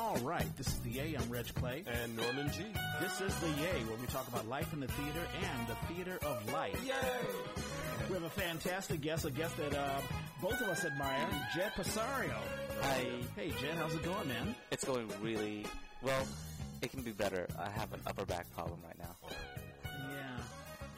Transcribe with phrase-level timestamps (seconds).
[0.00, 1.14] All right, this is the Yay.
[1.14, 1.84] I'm Reg Clay.
[1.86, 2.64] And Norman G.
[3.02, 6.18] This is the Yay, where we talk about life in the theater and the theater
[6.24, 6.82] of life.
[6.86, 6.94] Yay!
[8.08, 10.00] We have a fantastic guest, a guest that uh,
[10.40, 12.34] both of us admire, Jed Parsario.
[12.80, 13.06] Hi.
[13.36, 14.54] Hey, Jed, how's it going, man?
[14.70, 15.66] It's going really
[16.02, 16.26] well.
[16.80, 17.46] It can be better.
[17.58, 19.16] I have an upper back problem right now.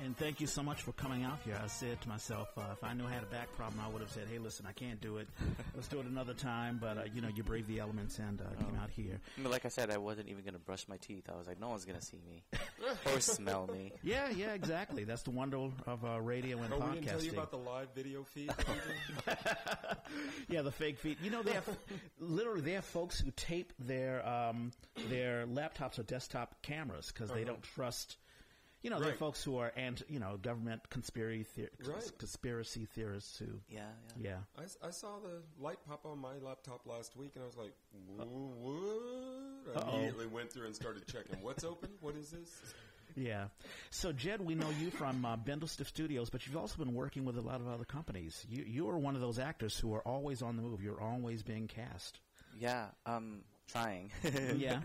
[0.03, 0.07] Yeah.
[0.07, 1.59] And thank you so much for coming out here.
[1.63, 4.01] I said to myself, uh, if I knew I had a back problem, I would
[4.03, 5.29] have said, hey, listen, I can't do it.
[5.75, 6.79] Let's do it another time.
[6.81, 9.21] But, uh, you know, you braved the elements and uh, came out here.
[9.39, 11.29] I mean, like I said, I wasn't even going to brush my teeth.
[11.33, 12.43] I was like, no one's going to see me
[13.15, 13.93] or smell me.
[14.03, 15.05] Yeah, yeah, exactly.
[15.05, 16.89] That's the wonder of uh, radio and Oh, podcasting.
[16.89, 18.51] we didn't tell you about the live video feed?
[20.49, 21.19] yeah, the fake feed.
[21.23, 21.69] You know, they have
[22.19, 24.73] literally they have folks who tape their um,
[25.09, 28.17] their laptops or desktop cameras because they don't trust.
[28.83, 32.19] You know, they're folks who are and you know government conspiracy the- Right.
[32.19, 33.61] conspiracy theorists who.
[33.69, 33.83] Yeah,
[34.21, 34.31] yeah.
[34.31, 37.47] Yeah, I, s- I saw the light pop on my laptop last week, and I
[37.47, 37.73] was like,
[38.17, 39.95] "What?" I Uh-oh.
[39.97, 41.41] immediately went through and started checking.
[41.43, 41.91] What's open?
[42.01, 42.51] What is this?
[43.15, 43.47] yeah.
[43.91, 47.37] So Jed, we know you from uh, Bindlestiff Studios, but you've also been working with
[47.37, 48.45] a lot of other companies.
[48.49, 50.83] You you are one of those actors who are always on the move.
[50.83, 52.19] You're always being cast.
[52.59, 54.11] Yeah, I'm trying.
[54.57, 54.81] Yeah.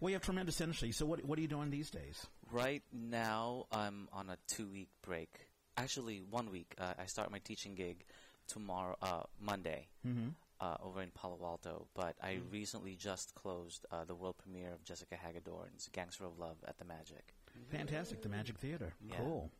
[0.00, 0.92] well, you have tremendous energy.
[0.92, 2.26] So what what are you doing these days?
[2.52, 5.30] Right now, I'm on a two week break.
[5.76, 6.74] Actually, one week.
[6.78, 8.04] Uh, I start my teaching gig
[8.46, 10.28] tomorrow, uh, Monday, Mm-hmm.
[10.60, 11.86] uh, over in Palo Alto.
[11.94, 16.56] But I recently just closed uh, the world premiere of Jessica Hagedorn's Gangster of Love
[16.66, 17.34] at the Magic.
[17.70, 18.92] Fantastic, the Magic Theater.
[19.06, 19.16] Yeah.
[19.18, 19.50] Cool.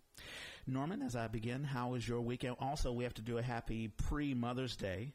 [0.66, 2.56] Norman, as I begin, how is your weekend?
[2.60, 5.12] Also, we have to do a happy pre Mother's Day.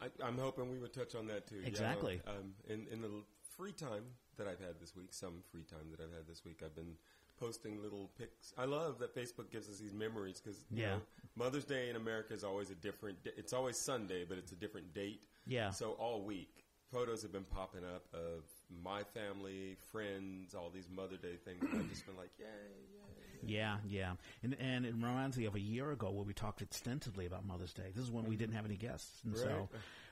[0.00, 1.56] I, I'm hoping we would touch on that too.
[1.60, 2.20] Yeah, Exactly.
[2.28, 3.24] um, in in the l-
[3.58, 4.04] free time
[4.36, 6.94] that I've had this week, some free time that I've had this week, I've been
[7.40, 8.52] posting little pics.
[8.56, 10.94] I love that Facebook gives us these memories because Yeah.
[10.96, 11.02] know,
[11.36, 13.22] Mother's Day in America is always a different.
[13.24, 15.20] d- It's always Sunday, but it's a different date.
[15.46, 15.70] Yeah.
[15.70, 18.44] So all week, photos have been popping up of
[18.82, 21.62] my family, friends, all these Mother Day things.
[21.72, 23.54] I've just been like, yay, yay.
[23.56, 24.14] Yeah, yeah.
[24.42, 27.72] And, and it reminds me of a year ago where we talked extensively about Mother's
[27.72, 27.92] Day.
[27.94, 29.20] This is when we didn't have any guests.
[29.24, 29.68] And so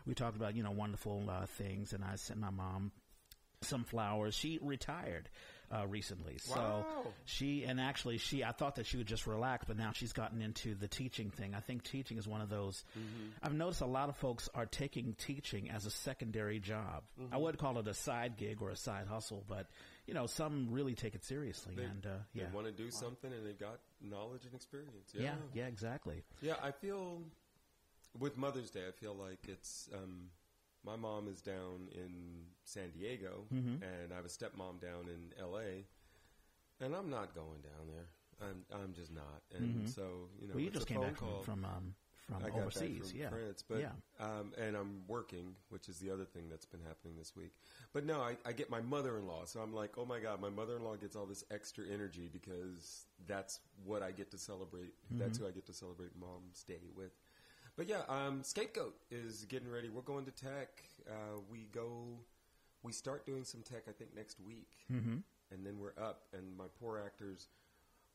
[0.07, 1.93] we talked about, you know, wonderful uh, things.
[1.93, 2.93] And I sent my mom
[3.63, 4.35] some flowers.
[4.35, 5.29] She retired
[5.75, 6.39] uh, recently.
[6.39, 7.07] So Wow.
[7.25, 10.41] she, and actually she, I thought that she would just relax, but now she's gotten
[10.41, 11.55] into the teaching thing.
[11.55, 12.85] I think teaching is one of those,
[13.43, 17.03] I've noticed a lot of folks are taking teaching as a secondary job.
[17.33, 19.67] I would call it a side gig or a side hustle, but,
[20.07, 21.75] you know, some really take it seriously.
[21.75, 22.45] They, and, uh, yeah.
[22.45, 25.11] they want to do something and they've got knowledge and experience.
[25.15, 26.23] Yeah, yeah, exactly.
[26.43, 27.23] Yeah, I feel
[28.19, 30.31] with Mother's Day, I feel like it's um,
[30.87, 33.83] my mom is down in San Diego, Mm-hmm.
[33.83, 35.85] and I have a stepmom down in L.A.,
[36.81, 38.09] and I'm not going down there.
[38.41, 40.03] I'm I'm just not, and so
[40.39, 40.55] you know, Mm-hmm.
[40.55, 41.43] Well, you just came back from call.
[41.43, 41.95] from, um,
[42.29, 46.11] from I overseas, from yeah, France, but yeah, um, and I'm working, which is the
[46.11, 47.53] other thing that's been happening this week.
[47.95, 50.97] But no, I, I get my mother-in-law, so I'm like, oh my god, my mother-in-law
[50.97, 54.93] gets all this extra energy because that's what I get to celebrate.
[55.07, 55.19] Mm-hmm.
[55.21, 57.13] That's who I get to celebrate Mom's Day with.
[57.77, 59.89] But yeah, um, Scapegoat is getting ready.
[59.91, 60.83] We're going to tech.
[61.09, 62.05] Uh, we go.
[62.83, 65.17] We start doing some tech, I think, next week, mm-hmm.
[65.53, 66.23] and then we're up.
[66.33, 67.49] And my poor actors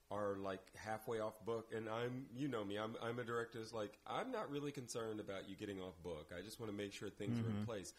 [0.09, 3.59] are like halfway off book, and I'm, you know me, I'm, I'm a director.
[3.59, 6.31] Is like I'm not really concerned about you getting off book.
[6.37, 7.93] I just want to make sure things are in place.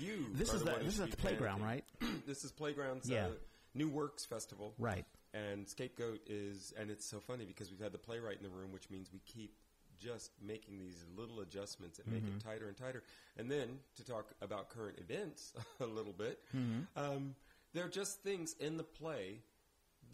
[0.00, 0.38] You, Mm-hmm.
[0.38, 1.64] This are is the this is at the playground, panicking.
[1.64, 1.84] right?
[2.26, 3.26] this is playground's Yeah.
[3.26, 3.30] uh,
[3.74, 5.04] New Works Festival, right.
[5.34, 8.70] and Scapegoat is, and it's so funny because we've had the playwright in the room,
[8.70, 9.54] which means we keep
[9.98, 12.48] just making these little adjustments that make it mm-hmm.
[12.48, 13.02] tighter and tighter.
[13.36, 16.80] And then to talk about current events a little bit, mm-hmm.
[16.96, 17.34] um,
[17.72, 19.40] there are just things in the play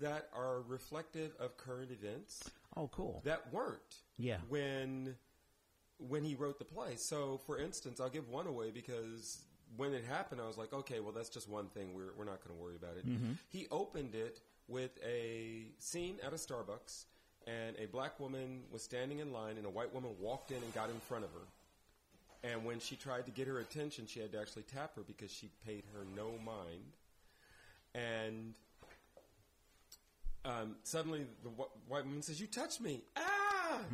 [0.00, 3.22] that are reflective of current events Oh, cool.
[3.24, 4.38] that weren't Yeah.
[4.48, 5.16] when
[6.00, 6.94] when he wrote the play.
[6.94, 9.42] So, for instance, I'll give one away because
[9.76, 11.92] when it happened, I was like, okay, well, that's just one thing.
[11.92, 13.08] We're we're not going to worry about it.
[13.08, 13.32] Mm-hmm.
[13.48, 17.06] He opened it with a scene at a Starbucks,
[17.48, 20.74] and a black woman was standing in line, and a white woman walked in and
[20.74, 22.48] got in front of her.
[22.50, 25.30] And when she tried to get her attention, she had to actually tap her because
[25.30, 26.92] she paid her no mind.
[27.94, 28.54] And
[30.44, 33.80] um, suddenly the wh- white woman says, "You touched me!" Ah!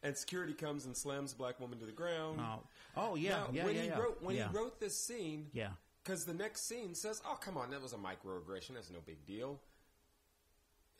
[0.00, 2.38] And security comes and slams the black woman to the ground.
[2.40, 2.60] Oh,
[2.96, 3.98] oh yeah, Now, yeah, when yeah, he yeah.
[3.98, 4.48] wrote when yeah.
[4.48, 5.70] he wrote this scene, yeah.
[6.04, 8.74] because the next scene says, "Oh, come on, that was a microaggression.
[8.74, 9.58] That's no big deal."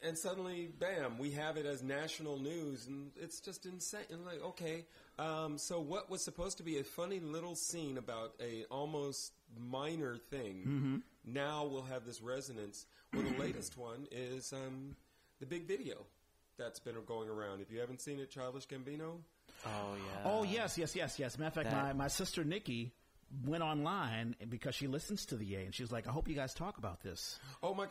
[0.00, 4.02] And suddenly, bam, we have it as national news, and it's just insane.
[4.12, 4.84] And like, okay,
[5.18, 10.16] um, so what was supposed to be a funny little scene about a almost minor
[10.16, 10.96] thing Mm-hmm.
[11.24, 12.86] now will have this resonance.
[13.12, 14.94] Well, the latest one is um,
[15.40, 15.96] the big video
[16.58, 17.60] that's been going around.
[17.60, 19.16] If you haven't seen it, Childish Gambino.
[19.66, 20.22] Oh yeah.
[20.30, 21.38] Oh yes, yes, yes, yes.
[21.38, 22.92] Matter of fact, That- my, my sister Nikki
[23.44, 26.36] went online because she listens to the Yay, and she was like, "I hope you
[26.36, 27.86] guys talk about this." Oh my!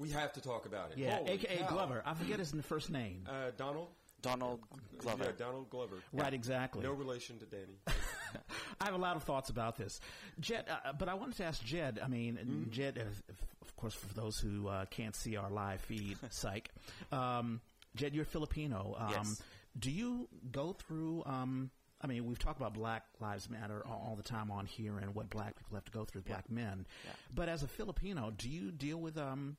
[0.00, 0.98] We have to talk about it.
[0.98, 1.68] Yeah, Holy AKA cow.
[1.68, 2.02] Glover.
[2.06, 3.24] I forget his first name.
[3.28, 3.88] Uh, Donald.
[4.22, 4.60] Donald
[4.98, 5.24] Glover.
[5.24, 5.96] Yeah, Donald Glover.
[6.12, 6.82] Right, exactly.
[6.82, 7.78] No relation to Danny.
[8.80, 10.00] I have a lot of thoughts about this,
[10.40, 10.66] Jed.
[10.68, 11.98] Uh, but I wanted to ask Jed.
[12.02, 12.70] I mean, Mm-hmm.
[12.70, 13.32] Jed, uh,
[13.62, 16.70] of course, for those who uh, can't see our live feed, psych.
[17.12, 17.60] Um,
[17.96, 18.94] Jed, you're Filipino.
[18.98, 19.42] Um, Yes.
[19.78, 21.22] Do you go through?
[21.26, 21.70] Um,
[22.02, 25.14] I mean, we've talked about Black Lives Matter all, all the time on here, and
[25.14, 26.86] what Black people have to go through, black men.
[27.04, 27.10] Yeah.
[27.34, 29.56] But as a Filipino, do you deal with um,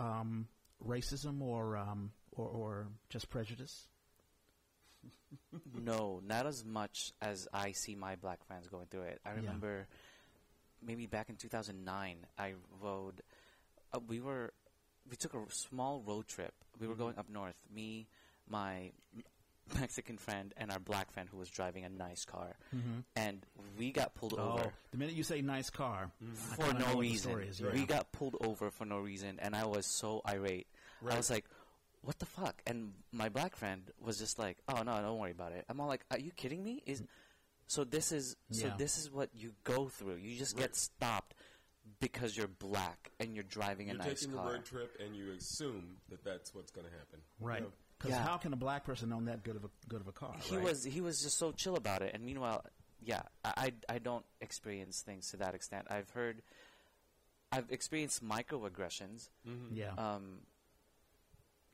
[0.00, 0.48] um,
[0.86, 3.86] racism or, um, or or just prejudice?
[5.82, 9.20] No, not as much as I see my black friends going through it.
[9.24, 9.86] I remember
[10.84, 13.22] maybe back in 2009, I rode.
[13.92, 14.52] Uh, we were
[15.08, 16.52] we took a small road trip.
[16.80, 17.56] We were going up north.
[17.72, 18.08] Me,
[18.48, 18.90] my
[19.78, 23.00] Mexican friend, and our black friend who was driving a nice car, mm-hmm.
[23.16, 23.44] and
[23.78, 26.62] we got pulled Oh, over the minute you say "nice car," mm-hmm.
[26.62, 27.30] I for no reason.
[27.32, 30.66] story is, We got pulled over for no reason, and I was so irate.
[31.08, 31.44] I was like,
[32.02, 35.52] "What the fuck?" And my black friend was just like, "Oh no, don't worry about
[35.52, 37.06] it." I'm all like, "Are you kidding me?" Is mm.
[37.66, 38.76] so this is so Yeah.
[38.76, 40.16] this is what you go through.
[40.16, 40.62] You just Right.
[40.62, 41.34] get stopped
[41.98, 44.06] because you're black and you're driving a nice car.
[44.08, 47.20] You're taking the road trip, and you assume that that's what's going to happen.
[47.40, 47.60] Right.
[47.60, 47.72] You know?
[48.00, 48.24] Because Yeah.
[48.24, 50.34] how can a black person own that good of a good of a car?
[50.42, 50.64] he right?
[50.64, 52.14] was he was just so chill about it.
[52.14, 52.64] And meanwhile,
[53.02, 55.86] yeah, I, I I don't experience things to that extent.
[55.90, 56.40] I've heard,
[57.52, 59.28] I've experienced microaggressions.
[59.46, 59.74] Mm-hmm.
[59.76, 59.92] Yeah.
[59.98, 60.38] Um,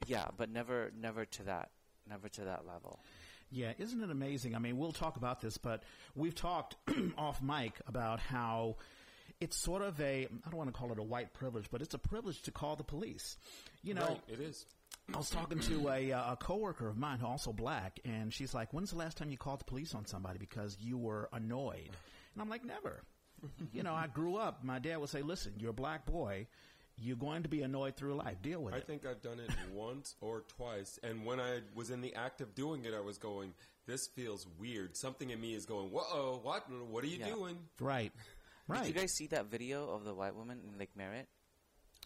[0.06, 1.70] yeah, but never, never to that,
[2.08, 3.00] never to that level.
[3.50, 4.55] Yeah, isn't it amazing?
[4.55, 5.84] I mean, we'll talk about this, but
[6.14, 6.76] we've talked
[7.19, 8.76] off mic about how
[9.40, 11.94] it's sort of a I don't want to call it a white privilege, but it's
[11.94, 13.37] a privilege to call the police.
[13.82, 14.67] You know, right, it is.
[15.14, 18.53] I was talking to a, uh, a coworker of mine, who also black, and she's
[18.53, 21.91] like, "When's the last time you called the police on somebody because you were annoyed?"
[22.35, 23.03] And I'm like, "Never."
[23.73, 24.64] you know, I grew up.
[24.64, 26.49] My dad would say, "Listen, you're a black boy.
[26.99, 28.41] You're going to be annoyed through life.
[28.43, 31.61] Deal with I it." I think I've done it once or twice, and when I
[31.75, 33.55] was in the act of doing it, I was going,
[33.87, 36.69] "This feels weird." Something in me is going, "Whoa, what?
[36.69, 37.29] What are you Yeah.
[37.31, 38.12] doing?" right,
[38.67, 38.85] right.
[38.85, 41.29] Did you guys see that video of the white woman in Lake Merritt?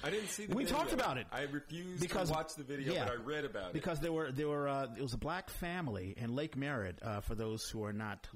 [0.02, 0.78] I didn't see the We video.
[0.78, 1.26] talked about it.
[1.30, 3.04] I refused Because- to watch the video, yeah.
[3.04, 3.72] but I read about it.
[3.74, 6.98] because there were there were uh, it was a black family in Lake Merritt.
[7.02, 8.26] Uh, for those who are not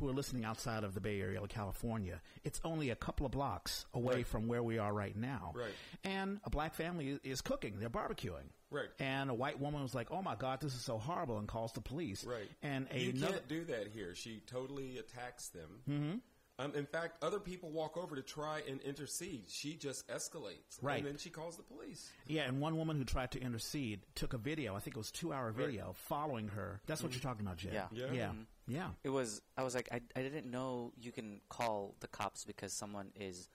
[0.00, 3.30] who are listening outside of the Bay Area, of California, it's only a couple of
[3.32, 4.26] blocks away Right.
[4.26, 5.52] from where we are right now.
[5.54, 5.72] Right.
[6.02, 8.48] And a black family is, cooking; they're barbecuing.
[8.70, 8.88] Right.
[8.98, 11.72] And a white woman was like, "Oh my God, this is so horrible," and calls
[11.72, 12.24] the police.
[12.24, 12.50] Right.
[12.62, 14.14] And you can't do that here.
[14.16, 15.68] She totally attacks them.
[15.88, 16.16] Mm-hmm.
[16.58, 19.44] Um, in fact, other people walk over to try and intercede.
[19.48, 20.98] She just escalates, Right.
[20.98, 22.10] And then she calls the police.
[22.26, 24.76] yeah, and one woman who tried to intercede took a video.
[24.76, 26.80] I think it was two hour video following her.
[26.86, 27.72] That's what you're talking about, Jed.
[27.72, 27.86] Yeah.
[27.92, 28.12] Yeah.
[28.12, 28.28] Yeah.
[28.28, 28.46] Mhm.
[28.68, 28.90] Yeah.
[29.02, 29.40] It was.
[29.56, 33.48] I was like, I, I didn't know you can call the cops because someone is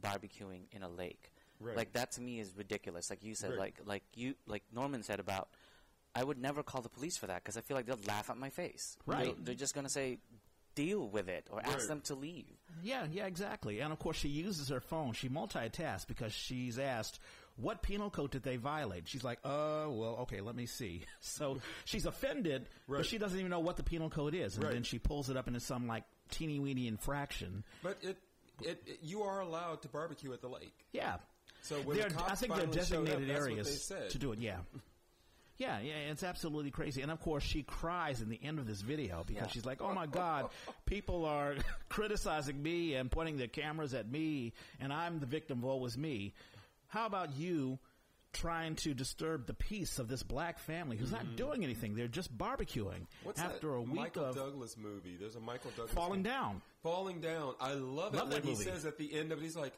[0.00, 1.32] barbecuing in a lake.
[1.60, 1.76] Right.
[1.76, 3.10] Like that to me is ridiculous.
[3.10, 3.58] Like you said, Right.
[3.58, 5.48] like like you like Norman said about.
[6.16, 8.36] I would never call the police for that because I feel like they'll laugh at
[8.36, 8.96] my face.
[9.04, 9.24] Right.
[9.24, 10.18] They'll- They're just gonna say,
[10.74, 11.88] deal with it or ask Right.
[11.88, 12.46] them to leave.
[12.82, 13.80] Yeah, yeah, exactly.
[13.80, 15.12] And of course, she uses her phone.
[15.12, 17.20] She multitasks because she's asked,
[17.56, 21.60] "What penal code did they violate?" She's like, "Uh, well, okay, let me see." So
[21.84, 24.72] she's offended, but she doesn't even know what the penal code is, and Right.
[24.74, 27.64] then she pulls it up into some like teeny weeny infraction.
[27.82, 28.16] But it,
[28.62, 30.74] it, it, you are allowed to barbecue at the lake.
[30.92, 31.16] Yeah.
[31.62, 33.66] So when They're- the cops I think they're finally showed up, designated that's what areas
[33.68, 34.10] they said.
[34.10, 34.38] to do it.
[34.40, 34.58] Yeah.
[35.56, 37.00] Yeah, yeah, it's absolutely crazy.
[37.02, 39.48] And of course, she cries in the end of this video because Yeah.
[39.52, 40.50] she's like, "Oh my God,
[40.86, 41.54] people are
[41.88, 45.58] criticizing me and pointing their cameras at me, and I'm the victim.
[45.58, 46.34] of Woe was me."
[46.88, 47.78] How about you
[48.32, 51.94] trying to disturb the peace of this black family who's not doing anything?
[51.94, 53.24] They're just barbecuing Mm-hmm.
[53.26, 55.16] What's after that a week Michael of Douglas movie?
[55.18, 56.30] There's a Michael Douglas falling movie.
[56.30, 56.62] down.
[56.82, 57.54] Falling down.
[57.60, 59.72] I love it when that he says at the end of it, he's like,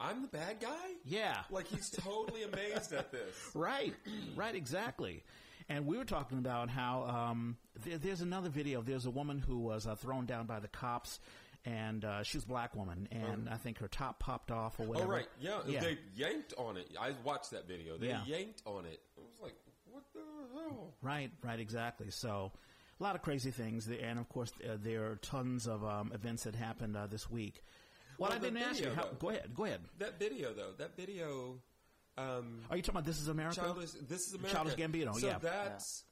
[0.00, 1.38] "I'm the bad guy." Yeah.
[1.50, 3.34] Like he's totally amazed at this.
[3.54, 3.94] Right,
[4.36, 5.22] right, exactly.
[5.68, 8.80] And we were talking about how um, there, there's another video.
[8.82, 11.20] There's a woman who was uh, thrown down by the cops,
[11.64, 14.84] and uh, she was a black woman, and I think her top popped off or
[14.86, 15.06] whatever.
[15.06, 16.88] Oh right, yeah, yeah, They yanked on it.
[16.98, 17.98] I watched that video.
[17.98, 18.24] They Yeah.
[18.26, 19.00] yanked on it.
[19.18, 19.54] I was like,
[19.90, 20.20] "What the
[20.54, 22.10] hell?" right, right, exactly.
[22.10, 22.52] So.
[23.00, 26.10] A lot of crazy things, there, and of course, uh, there are tons of um,
[26.12, 27.62] events that happened uh, this week.
[28.18, 29.80] What Well, I the didn't ask you, video, how, go ahead, go ahead.
[29.98, 31.60] That video, though, that video.
[32.18, 33.60] Um, Are you talking about This Is America?
[33.60, 34.56] Childish, this is America.
[34.56, 35.38] Childish Gambino, so yeah.
[35.40, 36.02] that's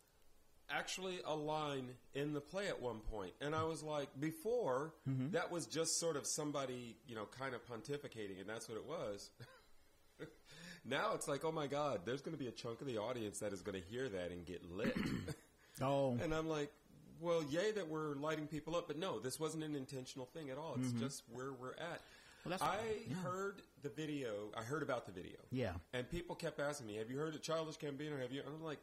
[0.70, 5.30] actually a line in the play at one point, and I was like, before Mm-hmm.
[5.32, 8.86] that was just sort of somebody, you know, kind of pontificating, and that's what it
[8.86, 9.30] was.
[10.84, 13.40] now it's like, oh my God, there's going to be a chunk of the audience
[13.40, 14.96] that is going to hear that and get lit,
[15.82, 16.70] oh, and I'm like,
[17.20, 20.58] well, yay that we're lighting people up, but no, this wasn't an intentional thing at
[20.58, 20.76] all.
[20.78, 22.00] It's just where we're at.
[22.44, 22.76] Well, I
[23.08, 23.16] yeah.
[23.16, 24.50] heard the video.
[24.56, 25.38] I heard about the video.
[25.50, 25.73] Yeah.
[25.92, 28.20] And people kept asking me, "Have you heard of Childish Gambino?
[28.20, 28.78] Have you?" I'm like,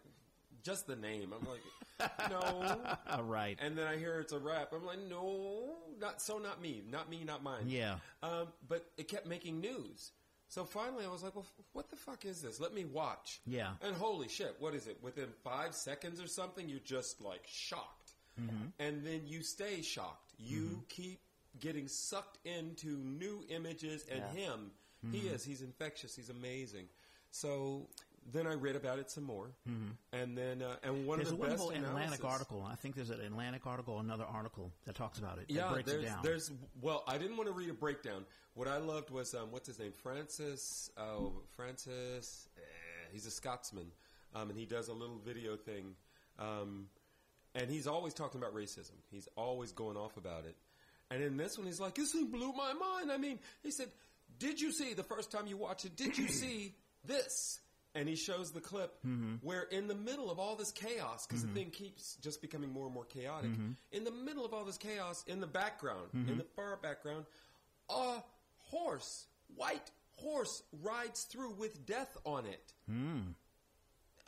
[0.64, 1.34] just the name.
[1.34, 2.96] I'm like, no.
[3.12, 3.58] All right.
[3.62, 4.74] And then I hear it's a rap.
[4.74, 6.38] I'm like, no, not so.
[6.38, 6.84] Not me.
[6.90, 7.24] Not me.
[7.24, 7.66] Not mine.
[7.68, 7.96] Yeah.
[8.22, 10.12] Um, but it kept making news.
[10.48, 12.60] So finally, I was like, well, f- what the fuck is this?
[12.60, 13.42] Let me watch.
[13.46, 13.72] Yeah.
[13.82, 14.98] And holy shit, what is it?
[15.02, 18.03] Within five seconds or something, you're just like shocked.
[18.80, 20.34] And then you stay shocked.
[20.40, 21.20] You keep
[21.60, 24.32] getting sucked into new images and Yeah.
[24.52, 24.72] him.
[25.12, 25.44] He is.
[25.44, 26.16] He's infectious.
[26.16, 26.88] He's amazing.
[27.32, 27.88] So
[28.32, 29.52] then I read about it some more.
[30.14, 32.64] And then, uh, and one There's a of the best wonderful Atlantic analysis- article.
[32.64, 35.46] I think there's an Atlantic article, another article that talks about it.
[35.50, 36.24] yeah, breaks there's, it down.
[36.24, 38.26] there's well, I didn't want to read a breakdown.
[38.56, 40.90] What I loved was um, what's his name, Francis.
[40.96, 42.48] Oh, Francis.
[42.58, 42.62] Eh,
[43.12, 43.92] he's a Scotsman,
[44.34, 45.96] um, and he does a little video thing,
[46.40, 46.88] um,
[47.56, 48.96] and he's always talking about racism.
[49.12, 50.56] He's always going off about it.
[51.12, 53.92] And in this one, he's like, "This thing blew my mind." I mean, he said,
[54.40, 55.96] "Did you see the first time you watched it?
[55.96, 57.60] Did you see this?"
[57.96, 59.36] And he shows the clip mm-hmm.
[59.42, 61.58] where, in the middle of all this chaos, because the mm-hmm.
[61.58, 63.74] thing keeps just becoming more and more chaotic, mm-hmm.
[63.92, 67.26] in the middle of all this chaos, in the background, in the far background,
[67.90, 68.24] a
[68.58, 72.74] horse, white horse, rides through with death on it.
[72.90, 73.20] Hmm.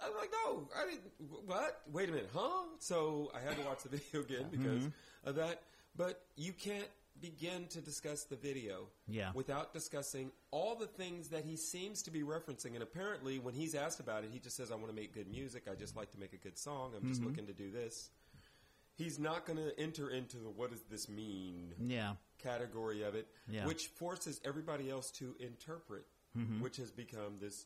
[0.03, 1.45] I'm like, no, I didn't.
[1.45, 1.81] What?
[1.91, 2.63] Wait a minute, huh?
[2.79, 4.89] So I had to watch the video again because
[5.23, 5.61] of that.
[5.95, 6.87] But you can't
[7.21, 9.31] begin to discuss the video Yeah.
[9.33, 12.73] without discussing all the things that he seems to be referencing.
[12.73, 15.29] And apparently, when he's asked about it, he just says, "I want to make good
[15.29, 15.63] music.
[15.71, 16.93] I just like to make a good song.
[16.95, 18.09] I'm just looking to do this."
[18.97, 22.15] He's not going to enter into the "what does this mean" yeah.
[22.37, 23.65] category of it, Yeah.
[23.65, 26.05] which forces everybody else to interpret,
[26.37, 26.59] Mm-hmm.
[26.61, 27.65] which has become this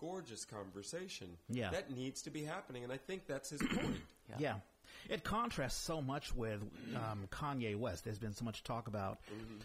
[0.00, 1.70] gorgeous conversation Yeah.
[1.70, 2.84] that needs to be happening.
[2.84, 3.96] And I think that's his point.
[4.30, 4.36] Yeah.
[4.38, 4.54] Yeah.
[5.08, 6.62] It contrasts so much with
[6.94, 8.04] um, Kanye West.
[8.04, 9.56] There's been so much talk about mm-hmm.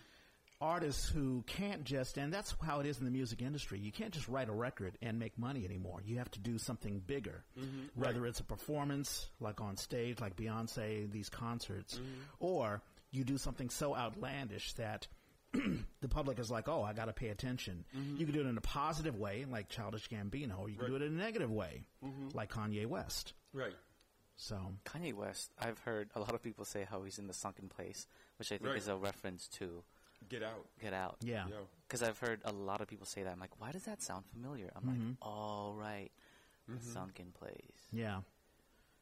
[0.59, 3.77] artists who can't just, and that's how it is in the music industry.
[3.77, 6.01] You can't just write a record and make money anymore.
[6.03, 7.89] You have to do something bigger, mm-hmm.
[7.93, 12.21] whether it's a performance, like on stage, like Beyonce, these concerts, mm-hmm.
[12.39, 15.07] or you do something so outlandish that
[16.01, 17.85] the public is like, oh, I got to pay attention.
[17.97, 18.17] Mm-hmm.
[18.17, 20.95] You can do it in a positive way, like Childish Gambino, or you can do
[20.95, 22.29] it in a negative way, mm-hmm.
[22.33, 23.33] like Kanye West.
[23.53, 23.75] Right.
[24.37, 27.69] So, Kanye West, I've heard a lot of people say how he's in the sunken
[27.69, 28.05] place,
[28.37, 28.77] which I think Right.
[28.77, 29.83] is a reference to
[30.27, 30.65] Get out.
[30.81, 31.17] Get Out.
[31.21, 31.45] yeah.
[31.49, 31.55] Yeah.
[31.87, 33.31] Because I've heard a lot of people say that.
[33.31, 34.71] I'm like, why does that sound familiar?
[34.75, 35.07] I'm Mm-hmm.
[35.09, 36.09] like, all right,
[36.67, 36.93] the mm-hmm.
[36.93, 37.87] sunken place.
[37.91, 38.21] Yeah.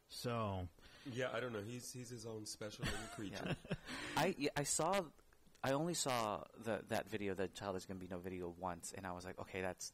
[0.08, 0.68] So,
[1.12, 1.62] Yeah, I don't know.
[1.66, 3.56] He's he's his own special little creature.
[4.16, 5.00] I yeah, I saw,
[5.64, 9.38] I only saw the that video, the Childish Gambino video once, and I was like,
[9.40, 9.92] okay, that's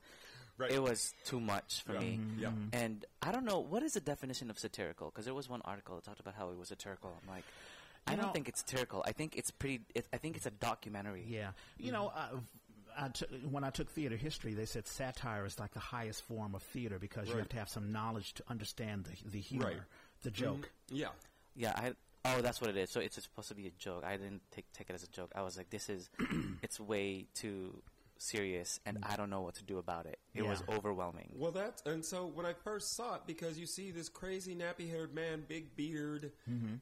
[0.58, 0.72] Right.
[0.72, 2.00] it was too much for Yeah.
[2.00, 2.18] me.
[2.20, 2.38] Mm-hmm.
[2.40, 2.52] Yeah.
[2.74, 5.94] And I don't know what is the definition of satirical because there was one article
[5.96, 7.16] that talked about how it was satirical.
[7.22, 7.44] I'm like,
[8.06, 9.02] I You don't think it's satirical.
[9.06, 9.80] I think it's pretty.
[9.94, 11.24] It, I think it's a documentary.
[11.26, 11.52] yeah.
[11.78, 12.40] You know, uh,
[12.98, 16.24] I, I took when I took theater history, they said satire is like the highest
[16.24, 19.66] form of theater because you have to have some knowledge to understand the, the humor,
[19.66, 19.76] Right.
[20.24, 20.68] the joke.
[20.90, 20.96] Mm-hmm.
[20.96, 21.08] yeah.
[21.56, 21.92] Yeah, I
[22.24, 22.90] oh that's what it is.
[22.90, 24.04] So it's supposed to be a joke.
[24.06, 25.32] I didn't take take it as a joke.
[25.34, 26.08] I was like, this is
[26.62, 27.82] it's way too
[28.18, 30.18] serious, and I don't know what to do about it.
[30.34, 31.30] It was overwhelming.
[31.34, 35.14] Well, that's and so when I first saw it, because you see this crazy nappy-haired
[35.14, 36.32] man, big beard,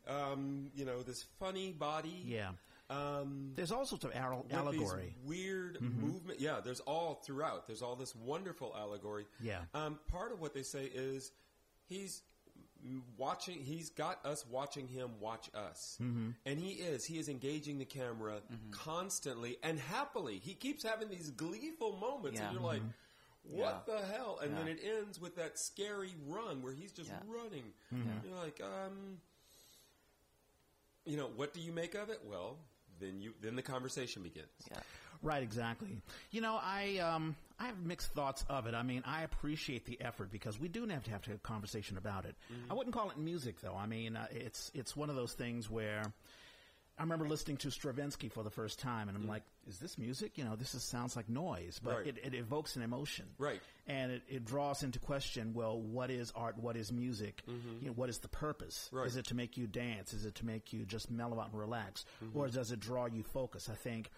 [0.08, 2.08] um, you know, this funny body.
[2.24, 2.32] Mm-hmm.
[2.32, 2.50] Yeah.
[2.90, 5.14] Um, There's all sorts of al- with these allegory.
[5.26, 6.40] weird movement.
[6.40, 7.66] Yeah, there's all throughout.
[7.66, 9.26] There's all this wonderful allegory.
[9.42, 9.58] Yeah.
[9.74, 11.30] Um, part of what they say is
[11.86, 12.27] he's m-
[13.16, 13.58] watching.
[13.60, 16.30] He's got us watching him watch us, Mm-hmm.
[16.46, 17.04] and he is.
[17.04, 20.38] He is engaging the camera constantly and happily.
[20.38, 22.46] He keeps having these gleeful moments, Yeah.
[22.48, 22.80] and you're like.
[22.80, 22.90] Mm-hmm.
[23.50, 23.94] What Yeah.
[24.00, 24.40] the hell?
[24.42, 27.20] And then it ends with that scary run where he's just Yeah.
[27.26, 27.72] running.
[27.94, 28.28] Mm-hmm.
[28.28, 29.20] You're like, um,
[31.06, 32.20] you know, what do you make of it?
[32.24, 32.58] Well,
[33.00, 34.48] then you then the conversation begins.
[34.70, 34.80] Yeah.
[35.22, 36.02] Right, exactly.
[36.30, 38.74] You know, I um, I have mixed thoughts of it.
[38.74, 41.42] I mean, I appreciate the effort because we do have to have to have a
[41.42, 42.36] conversation about it.
[42.52, 42.70] Mm-hmm.
[42.70, 43.74] I wouldn't call it music, though.
[43.76, 46.12] I mean, uh, it's it's one of those things where
[46.98, 49.30] I remember listening to Stravinsky for the first time, and I'm mm-hmm.
[49.30, 50.36] like, "Is this music?
[50.36, 52.06] You know, this is, sounds like noise, but Right.
[52.08, 53.60] it, it evokes an emotion, Right.
[53.86, 56.58] And it, it draws into question, well, what is art?
[56.58, 57.42] What is music?
[57.48, 57.80] Mm-hmm.
[57.80, 58.88] You know, what is the purpose?
[58.92, 59.06] Right.
[59.06, 60.12] Is it to make you dance?
[60.12, 63.22] Is it to make you just mellow out and relax, or does it draw you
[63.22, 63.68] focus?
[63.68, 64.10] I think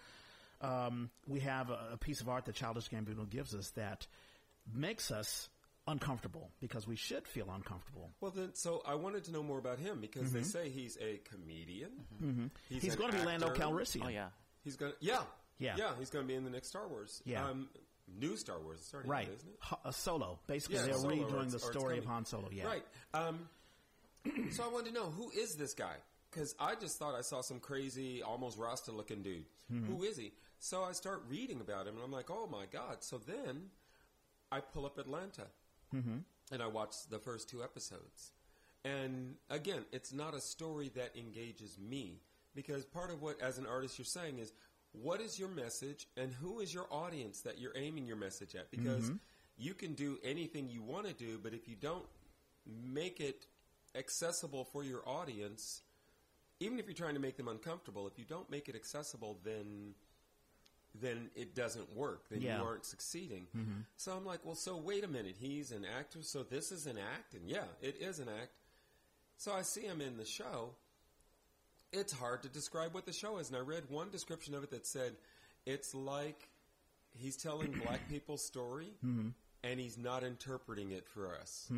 [0.61, 4.07] um, we have a, a piece of art that Childish Gambino gives us that
[4.73, 5.49] makes us
[5.87, 8.11] uncomfortable because we should feel uncomfortable.
[8.21, 11.19] Well, then, so I wanted to know more about him because they say he's a
[11.31, 11.89] comedian.
[12.23, 12.45] Mm-hmm.
[12.69, 13.49] He's an going to be Lando.
[13.53, 14.05] Calrissian.
[14.05, 14.27] Oh yeah.
[14.63, 14.91] He's going.
[14.91, 15.21] to Yeah.
[15.57, 15.75] Yeah.
[15.77, 15.91] Yeah.
[15.97, 17.21] He's going to be in the next Star Wars.
[17.25, 17.43] Yeah.
[17.45, 17.69] Um,
[18.19, 19.27] new Star Wars is starting, Right.
[19.27, 19.55] isn't it?
[19.59, 20.39] Ha- a solo.
[20.47, 22.05] Basically, Yeah, they're Solo, redoing the story of.
[22.05, 22.49] Han Solo.
[22.51, 22.65] Yeah.
[22.65, 22.83] Right.
[23.13, 23.49] Um,
[24.51, 25.95] so I wanted to know who is this guy?
[26.29, 29.43] because I just thought I saw some crazy, almost Rasta looking dude.
[29.69, 30.31] Who is he?
[30.63, 32.97] So I start reading about him, and I'm like, oh my god.
[32.99, 33.71] So then
[34.51, 35.47] I pull up Atlanta,
[35.93, 36.17] mm-hmm.
[36.51, 38.31] and I watch the first two episodes.
[38.85, 42.21] And again, it's not a story that engages me
[42.53, 44.53] because part of what, as an artist, you're saying is,
[44.91, 48.69] what is your message, and who is your audience that you're aiming your message at?
[48.69, 49.15] Because mm-hmm.
[49.57, 52.05] you can do anything you want to do, but if you don't
[52.93, 53.47] make it
[53.95, 55.81] accessible for your audience,
[56.59, 59.95] even if you're trying to make them uncomfortable, if you don't make it accessible, then
[60.93, 62.27] then it doesn't work.
[62.29, 62.57] Then Yeah.
[62.59, 63.47] you aren't succeeding.
[63.97, 65.35] So I'm like, well, so wait a minute.
[65.39, 68.51] He's an actor, so this is an act, and yeah, it is an act.
[69.37, 70.75] So I see him in the show.
[71.93, 74.71] It's hard to describe what the show is, and I read one description of it
[74.71, 75.15] that said
[75.65, 76.47] it's like
[77.17, 78.93] he's telling black people's story,
[79.63, 81.69] and he's not interpreting it for us.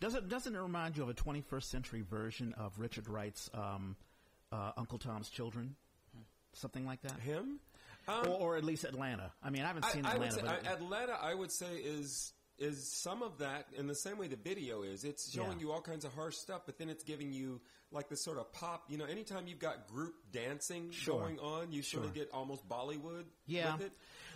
[0.00, 3.96] Does it doesn't it remind you of a 21st century version of Richard Wright's um,
[4.52, 5.76] uh, Uncle Tom's Children,
[6.52, 7.60] something like that, Him?
[8.08, 9.32] Or, or at least Atlanta?
[9.42, 11.76] I mean, I haven't seen I, I Atlanta, say, but I, Atlanta, I would say
[11.76, 15.04] is is some of that in the same way the video is.
[15.04, 15.66] It's showing Yeah.
[15.66, 17.60] you all kinds of harsh stuff, but then it's giving you
[17.92, 18.82] like this sort of pop.
[18.88, 21.20] You know, anytime you've got group dancing Sure.
[21.20, 23.92] going on, you sort of get almost Bollywood yeah, with it.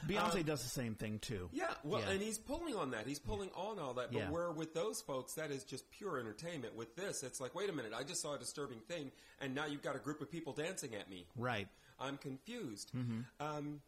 [0.07, 1.49] Beyonce Um, does the same thing too.
[1.53, 2.11] Yeah, well, Yeah.
[2.11, 3.09] and he's pulling on that.
[3.09, 4.13] He's pulling on all that.
[4.13, 6.77] But where with those folks, that is just pure entertainment.
[6.77, 9.11] With this, it's like, wait a minute, I just saw a disturbing thing,
[9.41, 11.27] and now you've got a group of people dancing at me.
[11.37, 11.67] Right.
[12.03, 12.91] I'm confused.
[12.97, 13.21] Mm-hmm.
[13.41, 13.81] Um,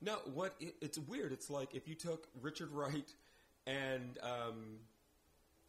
[0.00, 1.32] no, what it, it's weird.
[1.32, 3.08] It's like if you took Richard Wright
[3.66, 4.78] and um,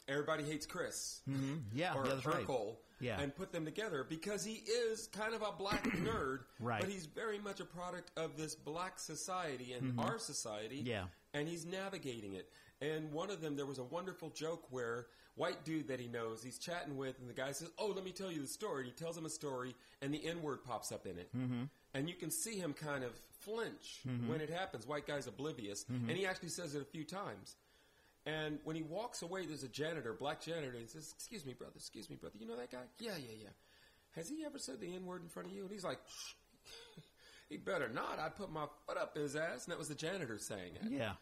[0.08, 1.56] Everybody Hates Chris, Mm-hmm.
[1.78, 2.46] Yeah, or yeah, that's right.
[3.00, 3.20] Yeah.
[3.20, 6.80] and put them together because he is kind of a black nerd, Right.
[6.82, 10.88] But he's very much a product of this black society and our society, Mm-hmm.
[10.88, 11.04] Yeah.
[11.34, 12.50] And he's navigating it.
[12.82, 16.44] And one of them, there was a wonderful joke where white dude that he knows,
[16.44, 18.86] he's chatting with, and the guy says, "Oh, let me tell you the story." And
[18.88, 21.64] he tells him a story, and the N word pops up in it, mm-hmm.
[21.94, 24.30] and you can see him kind of flinch Mm-hmm.
[24.30, 24.88] when it happens.
[24.88, 27.56] White guy's oblivious, and he actually says it a few times.
[28.26, 31.54] And when he walks away, there's a janitor, black janitor, and he says, "Excuse me,
[31.54, 31.74] brother.
[31.76, 32.36] Excuse me, brother.
[32.40, 32.84] You know that guy?
[33.00, 33.50] Yeah, yeah, yeah.
[34.16, 36.00] Has he ever said the N word in front of you?" And he's like,
[37.50, 38.20] "He better not.
[38.20, 40.92] I put my foot up his ass." And that was the janitor saying it.
[40.92, 41.14] Yeah.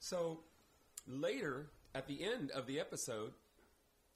[0.00, 0.40] So
[1.06, 3.32] later, at the end of the episode,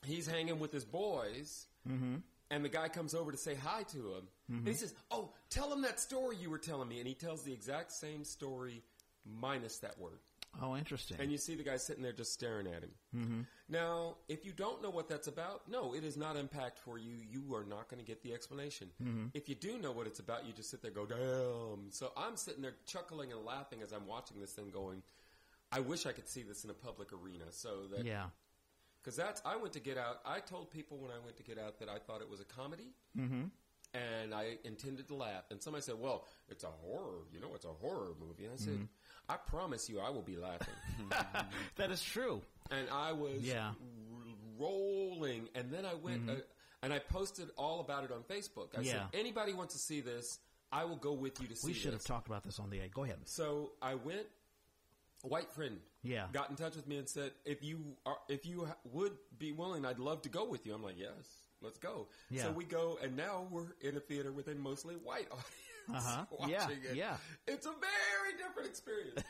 [0.05, 2.17] he's hanging with his boys, mm-hmm.
[2.51, 4.29] and the guy comes over to say hi to him.
[4.49, 4.81] And he mm-hmm.
[4.81, 7.93] says, "Oh, tell him that story you were telling me." And he tells the exact
[7.93, 8.83] same story
[9.25, 10.19] minus that word.
[10.61, 11.17] Oh, interesting.
[11.19, 12.91] And you see the guy sitting there just staring at him.
[13.17, 13.41] Mm-hmm.
[13.71, 17.15] Now, if you don't know what that's about, no, it is not impact for you.
[17.31, 18.91] You are not going to get the explanation.
[19.33, 21.91] If you do know what it's about, you just sit there go, damn.
[21.91, 25.03] So I'm sitting there chuckling and laughing as I'm watching this thing going,
[25.71, 27.45] I wish I could see this in a public arena.
[27.51, 28.27] So that, yeah.
[29.03, 30.21] Because that's, I went to Get Out.
[30.25, 32.45] I told people when I went to Get Out that I thought it was a
[32.45, 32.93] comedy.
[33.19, 33.45] Mm-hmm.
[33.95, 35.45] And I intended to laugh.
[35.51, 37.25] And somebody said, well, it's a horror.
[37.31, 38.45] You know, it's a horror movie.
[38.47, 38.89] And I said,
[39.29, 40.75] I promise you, I will be laughing.
[41.77, 42.41] That is true.
[42.71, 43.73] and I was Yeah.
[44.59, 45.49] rolling.
[45.55, 46.35] And then I went uh,
[46.83, 48.69] and I posted all about it on Facebook.
[48.77, 49.15] I said, Mm-hmm.
[49.15, 49.21] Yeah.
[49.21, 50.39] anybody wants to see this,
[50.71, 51.67] I will go with you to see.
[51.69, 52.87] We should have talked about this on the air.
[52.93, 53.19] Go ahead.
[53.25, 54.27] So I went.
[55.25, 56.27] White friend, Yeah.
[56.33, 59.85] got in touch with me and said, "If you are, if you would be willing,
[59.87, 62.45] I'd love to go with you." I'm like, "Yes, let's go." Yeah.
[62.45, 66.25] So we go, and now we're in a theater with a mostly white audience Uh-huh.
[66.39, 66.97] watching Yeah, it.
[66.97, 67.17] yeah.
[67.47, 69.23] It's a very different experience.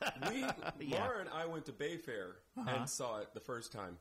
[0.28, 0.48] we, Yeah.
[0.48, 1.04] Uh-huh.
[1.04, 3.98] Laura and I went to Bayfair and saw it the first time.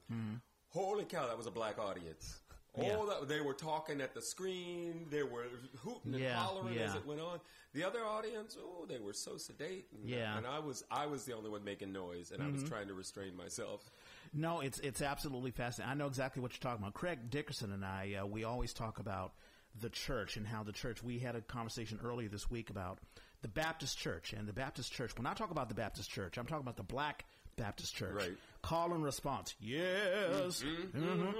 [0.69, 2.39] Holy cow, that was a black audience.
[2.79, 2.89] Mm-hmm.
[2.89, 2.97] Yeah.
[2.99, 5.05] Oh, that, they were talking at the screen.
[5.09, 5.45] They were
[5.83, 7.39] hooting and Yeah, hollering as it went on.
[7.73, 9.87] The other audience, oh, they were so sedate.
[9.93, 10.27] And, Yeah.
[10.29, 10.37] Mm-hmm.
[10.39, 12.93] and I was, I was the only one making noise, and I was trying to
[12.93, 13.89] restrain myself.
[14.33, 15.91] No, it's it's absolutely fascinating.
[15.91, 16.93] I know exactly what you're talking about.
[16.93, 19.33] Craig Dickerson and I, uh, we always talk about
[19.81, 21.03] the church and how the church.
[21.03, 22.99] We had a conversation earlier this week about
[23.41, 25.15] the Baptist Church and the Baptist Church.
[25.17, 28.15] When I talk about the Baptist Church, I'm talking about the Black Baptist Church.
[28.15, 28.37] Right.
[28.61, 30.61] Call and response, yes.
[30.61, 31.33] Mhm.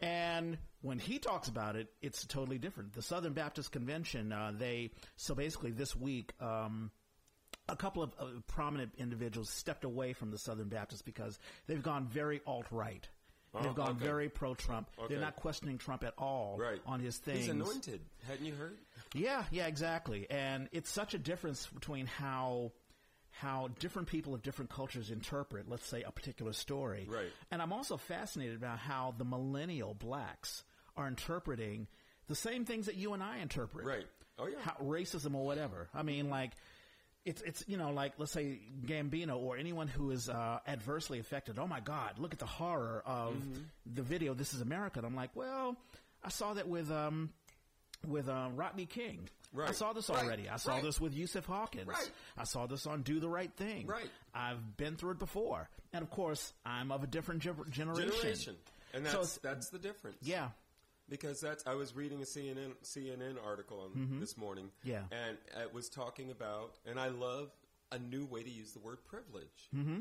[0.00, 2.92] And when he talks about it, it's totally different.
[2.94, 6.32] The Southern Baptist Convention, uh, they so basically this week.
[6.40, 6.90] Um,
[7.68, 12.06] a couple of uh, prominent individuals stepped away from the Southern Baptists because they've gone
[12.06, 13.08] very alt right.
[13.54, 14.04] They've Oh, gone okay.
[14.04, 14.88] very pro Trump.
[14.98, 15.08] Okay.
[15.14, 16.80] They're not questioning Trump at all Right.
[16.86, 17.40] on his things.
[17.40, 18.00] He's anointed.
[18.26, 18.78] Hadn't you heard?
[19.14, 20.30] Yeah, yeah, exactly.
[20.30, 22.72] And it's such a difference between how
[23.38, 27.06] how different people of different cultures interpret, let's say, a particular story.
[27.08, 27.28] Right.
[27.50, 30.64] And I'm also fascinated about how the millennial blacks
[30.96, 31.86] are interpreting
[32.28, 33.84] the same things that you and I interpret.
[33.86, 34.06] Right.
[34.38, 34.58] Oh, yeah.
[34.62, 35.88] How, racism or whatever.
[35.94, 36.52] I mean, like.
[37.24, 41.58] It's, it's you know like let's say Gambino or anyone who is uh, adversely affected.
[41.58, 42.20] Oh my God!
[42.20, 43.62] Look at the horror of Mm-hmm.
[43.96, 44.32] the video.
[44.32, 45.00] This is America.
[45.00, 45.76] And I'm like, well,
[46.22, 47.30] I saw that with um,
[48.06, 49.28] with uh, Rodney King.
[49.64, 50.24] I saw this Right.
[50.24, 50.48] already.
[50.48, 50.82] I saw Right.
[50.82, 51.86] this with Yusuf Hawkins.
[51.88, 52.10] Right.
[52.36, 53.86] I saw this on Do the Right Thing.
[53.86, 54.10] Right.
[54.34, 58.10] I've been through it before, and of course, I'm of a different ge- generation.
[58.12, 58.56] Generation.
[58.92, 60.18] And that's it's- that's the difference.
[60.22, 60.50] Yeah.
[61.08, 64.66] Because that's I was reading a CNN CNN article on this morning.
[64.80, 64.88] Mm-hmm.
[64.88, 65.04] Yeah.
[65.12, 67.52] And it was talking about and I love
[67.92, 69.68] a new way to use the word privilege.
[69.74, 70.00] Mm-hmm.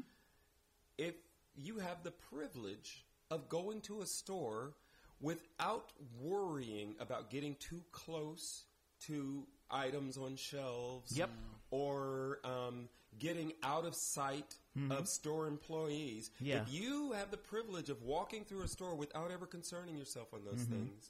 [0.98, 1.16] If
[1.56, 4.74] you have the privilege of going to a store
[5.22, 8.66] without worrying about getting too close
[9.08, 11.30] to items on shelves Yep.
[11.72, 12.88] or um,
[13.20, 14.56] getting out of sight
[14.92, 16.30] of store employees.
[16.36, 16.46] Mm-hmm.
[16.46, 16.62] Yeah.
[16.62, 20.42] If you have the privilege of walking through a store without ever concerning yourself on
[20.44, 20.74] those Mm-hmm.
[20.74, 21.10] things,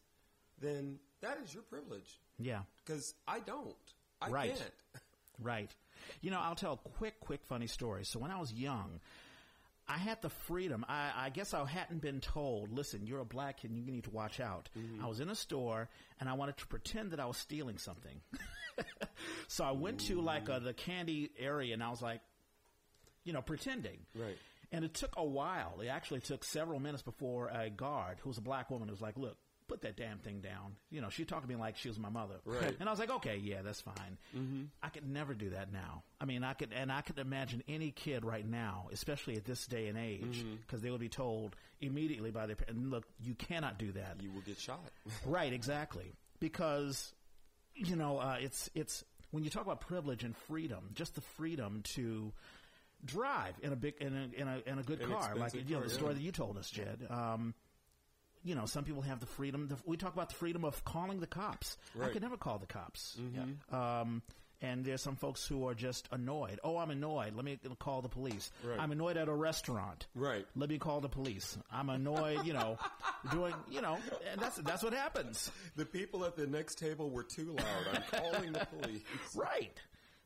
[0.61, 2.19] then that is your privilege.
[2.39, 2.59] Yeah.
[2.85, 3.75] Because I don't.
[4.21, 4.49] I Right.
[4.55, 4.71] can't.
[5.41, 5.69] Right.
[6.21, 8.05] You know, I'll tell a quick, quick, funny story.
[8.05, 9.01] So when I was young,
[9.87, 10.85] I had the freedom.
[10.89, 14.09] I, I guess I hadn't been told, listen, you're a black kid, you need to
[14.09, 14.69] watch out.
[15.03, 18.19] I was in a store and I wanted to pretend that I was stealing something.
[19.47, 22.21] so I went to like uh, the candy area and I was like,
[23.23, 23.99] you know, pretending.
[24.15, 24.37] Right.
[24.71, 25.79] And it took a while.
[25.81, 29.17] It actually took several minutes before a guard, who was a black woman, was like,
[29.17, 29.37] "Look,
[29.67, 32.09] put that damn thing down." You know, she talked to me like she was my
[32.09, 32.35] mother.
[32.45, 32.75] Right.
[32.79, 34.63] And I was like, "Okay, yeah, that's fine." Mm-hmm.
[34.83, 36.03] I could never do that now.
[36.19, 39.65] I mean, I could, and I could imagine any kid right now, especially at this
[39.67, 43.77] day and age, because they would be told immediately by their parents, "Look, you cannot
[43.79, 44.79] do that." You will get shot.
[45.25, 46.13] Right, exactly.
[46.39, 47.13] Because
[47.75, 51.81] you know, uh, it's it's when you talk about privilege and freedom, just the freedom
[51.95, 52.31] to
[53.03, 55.61] drive in a big in a in a, in a good An car, like you
[55.61, 55.97] know car, the yeah.
[55.97, 57.05] story that you told us, Jed.
[57.09, 57.53] Um,
[58.45, 59.67] you know, some people have the freedom.
[59.67, 61.75] The, we talk about the freedom of calling the cops.
[62.01, 63.17] I could never call the cops.
[63.71, 64.21] Um,
[64.61, 66.59] and there's some folks who are just annoyed.
[66.63, 67.35] Oh, I'm annoyed.
[67.35, 68.51] Let me call the police.
[68.63, 68.79] Right.
[68.79, 70.07] I'm annoyed at a restaurant.
[70.15, 70.45] Right.
[70.55, 71.57] Let me call the police.
[71.71, 72.45] I'm annoyed.
[72.45, 72.77] You know,
[73.31, 73.53] doing.
[73.69, 73.97] You know,
[74.31, 75.51] and that's that's what happens.
[75.75, 77.95] The people at the next table were too loud.
[78.13, 79.01] I'm calling the police.
[79.35, 79.77] Right.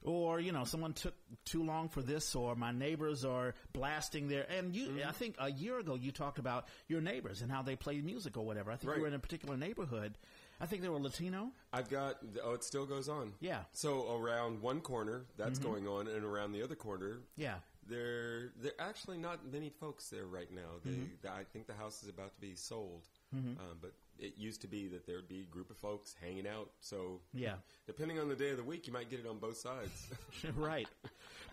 [0.02, 4.44] Or, you know, someone took too long for this, or my neighbors are blasting their.
[4.50, 5.10] And you, Mm-hmm.
[5.10, 8.38] I think a year ago you talked about your neighbors and how they play music
[8.38, 8.72] or whatever.
[8.72, 8.96] I think Right.
[8.98, 10.18] you were in a particular neighborhood.
[10.62, 11.52] I think they were Latino.
[11.74, 13.34] I've got oh, it still goes on.
[13.42, 13.56] Yeah.
[13.56, 13.64] Mm-hmm.
[13.74, 17.56] So around one corner, that's going on, and around the other corner, Yeah.
[17.88, 20.80] there there are actually not many folks there right now.
[20.84, 21.04] They, Mm-hmm.
[21.24, 24.68] the, I think the house is about to be sold, um, but it used to
[24.68, 26.70] be that there would be a group of folks hanging out.
[26.82, 27.56] So Yeah.
[27.88, 30.08] depending on the day of the week, you might get it on both sides.
[30.56, 30.88] right.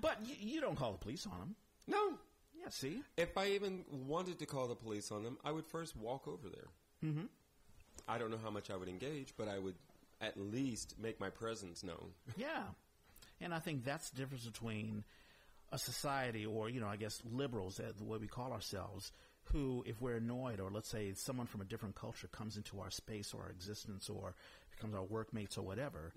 [0.01, 1.55] But you, you don't call the police on them.
[1.87, 2.15] no,
[2.61, 3.03] Yeah, see?
[3.17, 6.49] if I even wanted to call the police on them, I would first walk over
[6.49, 6.69] there.
[7.11, 7.27] Mm-hmm.
[8.09, 9.75] I don't know how much I would engage, but I would
[10.21, 12.11] at least make my presence known.
[12.37, 12.63] Yeah.
[13.41, 15.05] And I think that's the difference between
[15.71, 19.13] a society or, you know, I guess liberals, the way we call ourselves,
[19.53, 22.91] who, if we're annoyed or let's say someone from a different culture comes into our
[22.91, 24.35] space or our existence or
[24.71, 26.13] becomes our workmates or whatever,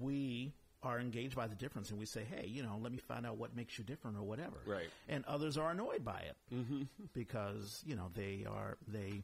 [0.00, 0.52] we
[0.82, 3.36] are engaged by the difference and we say, hey, you know, let me find out
[3.38, 4.58] what makes you different or whatever.
[4.66, 4.88] Right.
[5.08, 9.22] And others are annoyed by it because, you know, they are, they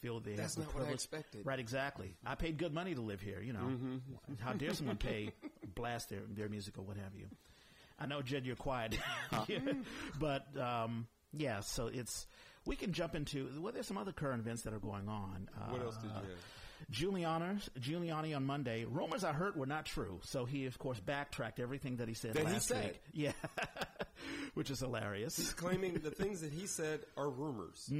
[0.00, 1.46] feel they That's have the not what I expected.
[1.46, 2.14] Right, exactly.
[2.26, 3.40] I paid good money to live here.
[3.40, 3.96] You know, Mm-hmm.
[4.40, 5.30] how dare someone pay
[5.74, 7.26] blast their their music or what have you?
[7.98, 8.96] I know, Jed, you're quiet,
[9.48, 9.58] Yeah.
[10.20, 11.60] but um, yeah.
[11.60, 12.26] So it's
[12.66, 13.72] we can jump into well.
[13.72, 15.48] There's some other current events that are going on.
[15.56, 16.24] Uh, What else did you have?
[16.92, 18.84] Giuliani, Giuliani on Monday.
[18.84, 22.34] Rumors I heard were not true, so he of course backtracked everything that he said
[22.34, 22.84] That he last said.
[22.84, 23.00] week.
[23.12, 23.32] Yeah,
[24.54, 25.36] which is hilarious.
[25.36, 27.90] He's claiming the things that he said are rumors.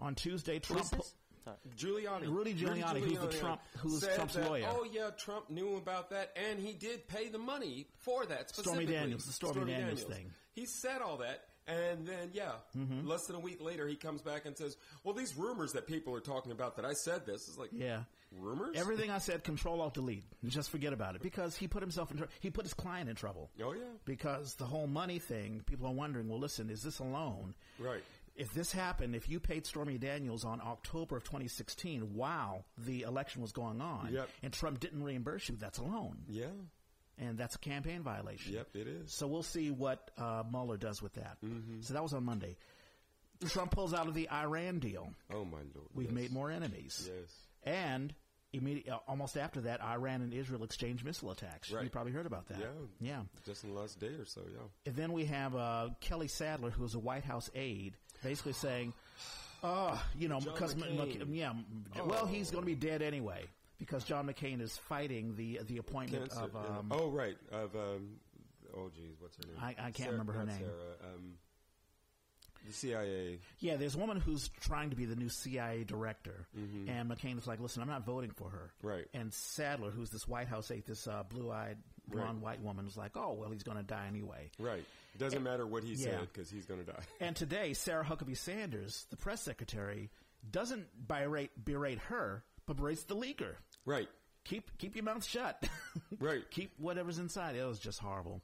[0.00, 0.82] on Tuesday, Trump.
[0.84, 1.14] is this?
[1.44, 1.56] Sorry.
[1.76, 4.66] Giuliani, Rudy Giuliani, who's the Trump- who's said Trump's that, lawyer.
[4.68, 8.50] Oh yeah, Trump knew about that, and he did pay the money for that.
[8.50, 8.94] Stormy Specifically.
[8.94, 10.30] Daniels, the Stormy Daniels thing.
[10.54, 13.06] He said all that, and then yeah, Mm-hmm.
[13.08, 16.14] less than a week later, he comes back and says, "Well, these rumors that people
[16.14, 18.02] are talking about that I said this is like Yeah.
[18.38, 20.24] rumors." Everything I said, control alt delete.
[20.46, 22.18] Just forget about it because he put himself in.
[22.18, 23.50] Tr- he put his client in trouble.
[23.62, 26.28] Oh yeah, Because the whole money thing, people are wondering.
[26.28, 27.54] Well, listen, is this a loan?
[27.80, 28.02] right.
[28.42, 33.40] If this happened, if you paid Stormy Daniels on October of 2016, while the election
[33.40, 34.28] was going on, Yep.
[34.42, 36.46] and Trump didn't reimburse you, that's a loan, Yeah.
[37.18, 38.54] and that's a campaign violation.
[38.54, 39.12] Yep, it is.
[39.14, 41.36] So we'll see what uh, Mueller does with that.
[41.44, 41.82] Mm-hmm.
[41.82, 42.56] So that was on Monday.
[43.48, 45.12] Trump pulls out of the Iran deal.
[45.32, 45.88] Oh my lord.
[45.94, 46.14] We've yes.
[46.14, 47.08] made more enemies.
[47.12, 47.32] Yes.
[47.64, 48.12] And
[48.52, 51.70] immediate, uh, almost after that, Iran and Israel exchanged missile attacks.
[51.72, 51.84] Right.
[51.84, 52.58] You probably heard about that.
[52.58, 52.66] Yeah.
[53.00, 53.22] Yeah.
[53.46, 54.42] Just in the last day or so.
[54.48, 54.58] Yeah.
[54.86, 58.92] And then we have uh, Kelly Sadler, who is a White House aide, basically saying,
[59.62, 61.18] "Oh, you know, John because McCain.
[61.28, 61.52] Mc- yeah,
[62.04, 62.52] well, he's Oh.
[62.52, 63.44] going to be dead anyway
[63.78, 66.44] because John McCain is fighting the the appointment Cancer.
[66.46, 66.78] of." yeah.
[66.78, 67.36] Um, oh right.
[67.50, 68.16] Of um.
[68.74, 69.56] Oh geez, what's her name?
[69.60, 70.58] I- I can't Sarah- remember her name.
[70.58, 71.14] Sarah.
[71.14, 71.34] Um,
[72.66, 73.40] The CIA.
[73.58, 77.46] Yeah, there's a woman who's trying to be the new CIA director, and McCain is
[77.46, 79.06] like, "Listen, I'm not voting for her." Right.
[79.12, 83.16] And Sadler, who's this White House aide, this uh, blue-eyed blonde white woman, was like,
[83.16, 84.84] "Oh, well, he's going to die anyway." Right.
[85.18, 86.04] Doesn't matter what he Yeah.
[86.18, 87.02] said because he's going to die.
[87.20, 90.10] And today, Sarah Huckabee Sanders, the press secretary,
[90.50, 93.54] doesn't berate, berate her, but berates the leaker.
[93.84, 94.08] right.
[94.44, 95.62] Keep keep your mouth shut.
[96.18, 96.42] Right.
[96.50, 97.54] keep whatever's inside.
[97.54, 98.42] It was just horrible.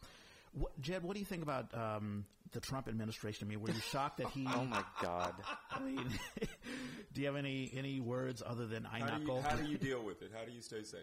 [0.52, 3.46] What, Jed, what do you think about um, the Trump administration?
[3.46, 4.46] I mean, were you shocked that he?
[4.54, 5.35] Oh my god.
[5.72, 6.09] I mean,
[7.12, 9.64] do you have any any words other than I How not do, you, how do
[9.68, 10.31] you deal with it?
[10.37, 11.00] How do you stay sane?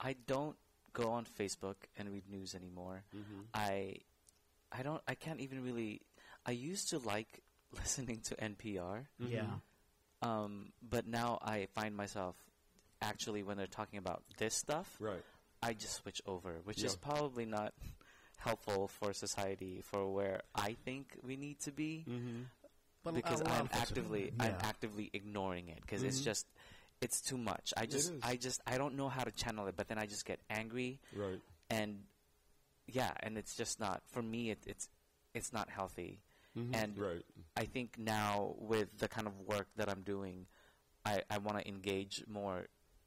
[0.00, 0.56] I don't
[0.94, 3.04] go on Facebook and read news anymore.
[3.14, 3.40] Mm-hmm.
[3.52, 3.96] I
[4.72, 6.00] I don't I can't even really
[6.46, 7.42] I used to like
[7.74, 9.06] listening to NPR.
[9.18, 9.46] Yeah,
[10.22, 12.36] Um, but now I find myself
[13.00, 15.22] actually when they're talking about this stuff, Right.
[15.62, 16.86] I just switch over, which Yeah.
[16.86, 17.74] is probably not
[18.38, 22.42] helpful for society for where I think we need to be Mm-hmm.
[23.04, 26.24] but because I'm of folks are- actively I'm actively ignoring it because it's Mhm.
[26.24, 26.46] just
[27.00, 27.72] it's too much.
[27.76, 28.12] I just.
[28.24, 30.98] I just I don't know how to channel it, but then I just get angry
[31.14, 31.40] Right.
[31.70, 32.02] and
[32.88, 34.50] yeah, and it's just not for me.
[34.50, 34.88] It, it's
[35.34, 36.20] it's not healthy,
[36.56, 36.74] Mhm.
[36.74, 37.24] and right.
[37.56, 40.46] I think now with the kind of work that I'm doing,
[41.04, 42.66] I I want to engage more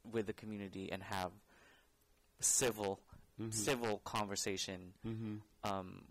[0.09, 1.31] with the community and have
[2.39, 2.99] civil
[3.39, 3.53] Mhm.
[3.53, 5.37] civil conversation, Mm-hmm.
[5.63, 6.05] um,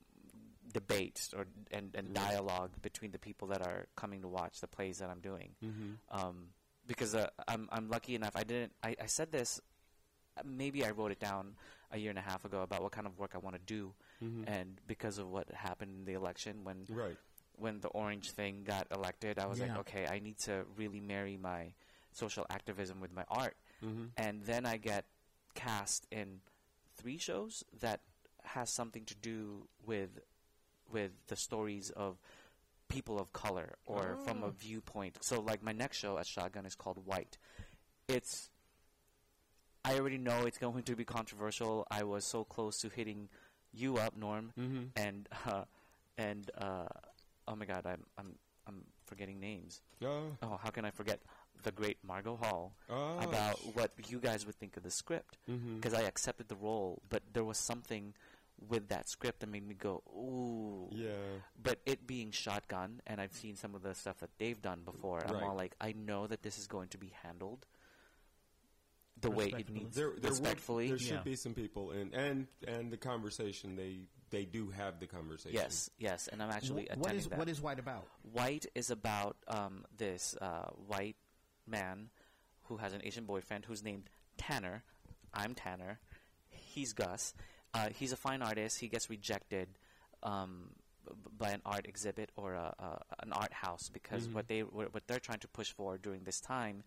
[0.73, 2.29] debate or and, and Yeah.
[2.29, 5.55] dialogue between the people that are coming to watch the plays that I'm doing.
[5.63, 5.95] Mm-hmm.
[6.11, 6.55] Um,
[6.87, 8.35] because uh, I'm I'm lucky enough.
[8.37, 8.73] I didn't.
[8.83, 9.61] I, I said this.
[10.37, 11.57] uh, Maybe I wrote it down
[11.93, 13.93] a year and a half ago about what kind of work I want to do,
[14.23, 14.45] Mm-hmm.
[14.47, 17.17] and because of what happened in the election when right.
[17.57, 21.37] when the orange thing got elected, I was like, okay, I need to really marry
[21.37, 21.73] my
[22.13, 24.05] social activism with my art, Mm-hmm.
[24.17, 25.05] and then I get
[25.55, 26.41] cast in
[26.97, 28.01] three shows that
[28.45, 30.11] has something to do with
[30.93, 32.19] with the stories of
[32.89, 34.51] people of color or from a Oh.
[34.51, 35.17] viewpoint.
[35.23, 37.39] So like my next show at Shotgun is called White.
[38.09, 38.51] It's
[39.85, 41.87] I already know it's going to be controversial.
[41.91, 43.29] I was so close to hitting
[43.73, 44.83] you up, Norm, Mm-hmm.
[44.97, 45.65] and uh,
[46.19, 46.87] and uh,
[47.49, 48.35] oh my God, I'm I'm
[48.67, 49.81] I'm forgetting names.
[50.05, 50.37] Oh.
[50.43, 51.21] Oh, how can I forget
[51.63, 53.19] the great Margo Hall Oh.
[53.21, 55.39] about what you guys would think of the script?
[55.51, 55.77] Mm-hmm.
[55.77, 58.15] Because I accepted the role, but there was something
[58.69, 60.89] with that script that made me go, ooh.
[60.95, 61.13] Yeah.
[61.63, 65.23] But it being shotgun, and I've seen some of the stuff that they've done before.
[65.27, 67.65] I'm all like, I know that this is going to be handled
[69.21, 69.79] the way it Respectfully.
[69.81, 70.89] needs, There, there would- respectfully.
[70.89, 71.23] there should Yeah.
[71.23, 75.53] be some people in, and and the conversation they they do have the conversation.
[75.59, 77.39] yes, yes, and I'm actually Wh- what attending is that.
[77.39, 78.07] what is white about?
[78.23, 81.17] White is about um, this uh, white
[81.67, 82.11] man
[82.65, 84.85] who has an Asian boyfriend who's named Tanner.
[85.35, 85.99] I'm Tanner.
[86.51, 87.35] He's Gus.
[87.75, 88.79] Uh, he's a fine artist.
[88.79, 89.69] He gets rejected
[90.23, 90.71] um,
[91.07, 94.33] b- by an art exhibit or a, a, an art house because Mhm.
[94.35, 96.85] what they what what they're trying to push for during this time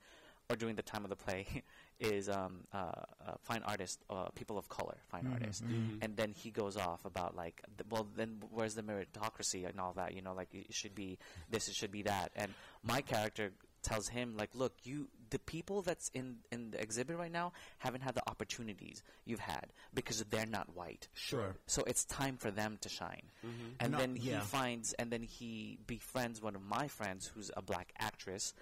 [0.49, 1.45] or during the time of the play
[1.99, 2.77] is um, uh,
[3.25, 5.99] uh, fine artists, uh, people of color, fine Mhm, artists Mhm.
[6.03, 9.93] and then he goes off about like th- well then where's the meritocracy and all
[9.93, 11.17] that you know like it should be
[11.49, 12.53] this it should be that and
[12.83, 13.51] my character
[13.83, 18.01] tells him like look you the people that's in in the exhibit right now haven't
[18.01, 21.55] had the opportunities you've had because they're not white Sure.
[21.67, 23.75] so it's time for them to shine Mhm.
[23.79, 24.41] and No, then he yeah.
[24.41, 28.53] finds and then he befriends one of my friends who's a black actress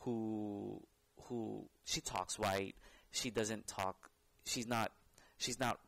[0.00, 0.82] who
[1.28, 2.74] who she talks white
[3.10, 4.10] she doesn't talk
[4.44, 4.90] she's not
[5.38, 5.78] she's not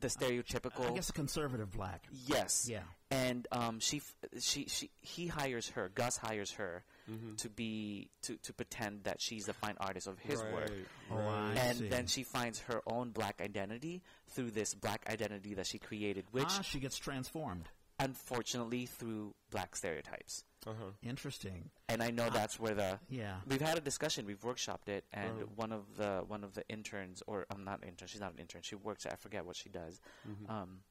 [0.00, 2.02] the stereotypical I guess a conservative black.
[2.26, 2.80] yes Yeah.
[3.12, 7.36] and um she f- she she he hires her gus hires her Mhm.
[7.36, 11.16] to be to to pretend that she's the fine artist of his work Right, Oh,
[11.16, 11.56] right.
[11.56, 11.88] And see.
[11.88, 16.46] then she finds her own black identity through this black identity that she created which
[16.48, 17.68] ah, she gets transformed.
[18.04, 20.44] Unfortunately through black stereotypes.
[20.66, 20.90] Uh-huh.
[21.02, 21.70] Interesting.
[21.88, 23.40] And I know that's where the Yeah.
[23.46, 25.46] we've had a discussion, we've workshopped it, and Oh.
[25.56, 28.62] one of the one of the interns, or I'm not intern, she's not an intern,
[28.62, 29.04] she works.
[29.06, 30.00] I forget what she does.
[30.26, 30.48] Mhm.
[30.50, 30.84] Um,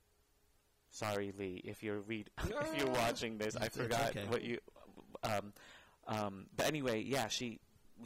[0.92, 4.26] sorry, Lee, if you're read if you're watching this, I forgot okay.
[4.28, 4.60] what you.
[5.24, 5.54] Um,
[6.08, 7.60] um, but anyway, yeah, she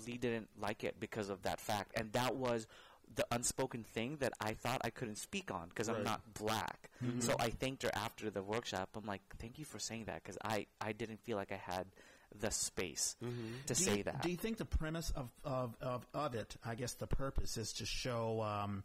[0.06, 2.68] Lee didn't like it because of that fact, and that was
[3.16, 6.90] the unspoken thing that I thought I couldn't speak on because I'm not black.
[7.04, 7.24] Mhm.
[7.24, 8.90] So I thanked her after the workshop.
[8.96, 11.88] I'm like, thank you for saying that because I I didn't feel like I had
[12.36, 13.64] the space Mhm.
[13.68, 14.22] to do say you, that.
[14.22, 17.72] Do you think the premise of, of, of, of it, I guess the purpose is
[17.74, 18.84] to show, um,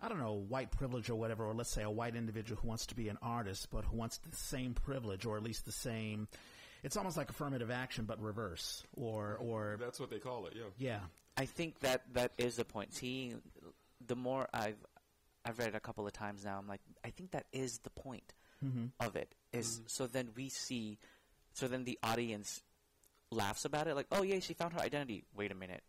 [0.00, 2.84] I don't know, white privilege or whatever, or let's say a white individual who wants
[2.86, 6.28] to be an artist, but who wants the same privilege or at least the same,
[6.82, 10.52] it's almost like affirmative action, but reverse, or, or, That's what they call it.
[10.54, 10.64] Yeah.
[10.76, 11.00] yeah.
[11.36, 12.94] I think that that is the point.
[12.94, 13.42] Seeing
[14.06, 14.78] the more I've
[15.44, 17.90] I've read it a couple of times now, I'm like, I think that is the
[17.90, 18.32] point
[18.64, 18.86] Mm-hmm.
[19.00, 19.34] of it.
[19.52, 19.90] Is Mhm.
[19.90, 20.98] so then we see
[21.52, 22.62] So then the audience
[23.30, 25.82] laughs about it, like, "Oh yeah, she found her identity." Wait a minute,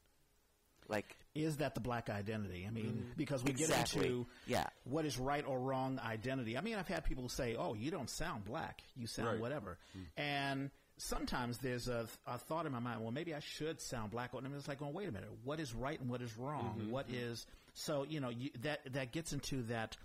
[0.88, 2.66] like is that the black identity?
[2.66, 4.00] I mean, because we Exactly.
[4.02, 4.68] get into Yeah.
[4.86, 6.58] what is right or wrong identity.
[6.58, 8.82] I mean, I've had people say, "Oh, you don't sound black.
[8.96, 9.40] You sound Right.
[9.40, 9.78] whatever,"
[10.16, 13.02] and sometimes there's a, a thought in my mind.
[13.02, 14.34] Well, maybe I should sound black.
[14.34, 15.30] And it's like, "Oh, wait a minute.
[15.44, 16.88] What is right and what is wrong?
[16.90, 18.06] What is so?
[18.08, 19.96] You know, you, that that gets into that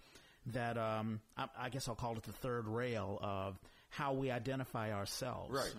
[0.46, 4.92] that um, I, I guess I'll call it the third rail of how we identify
[4.92, 5.74] ourselves, Right.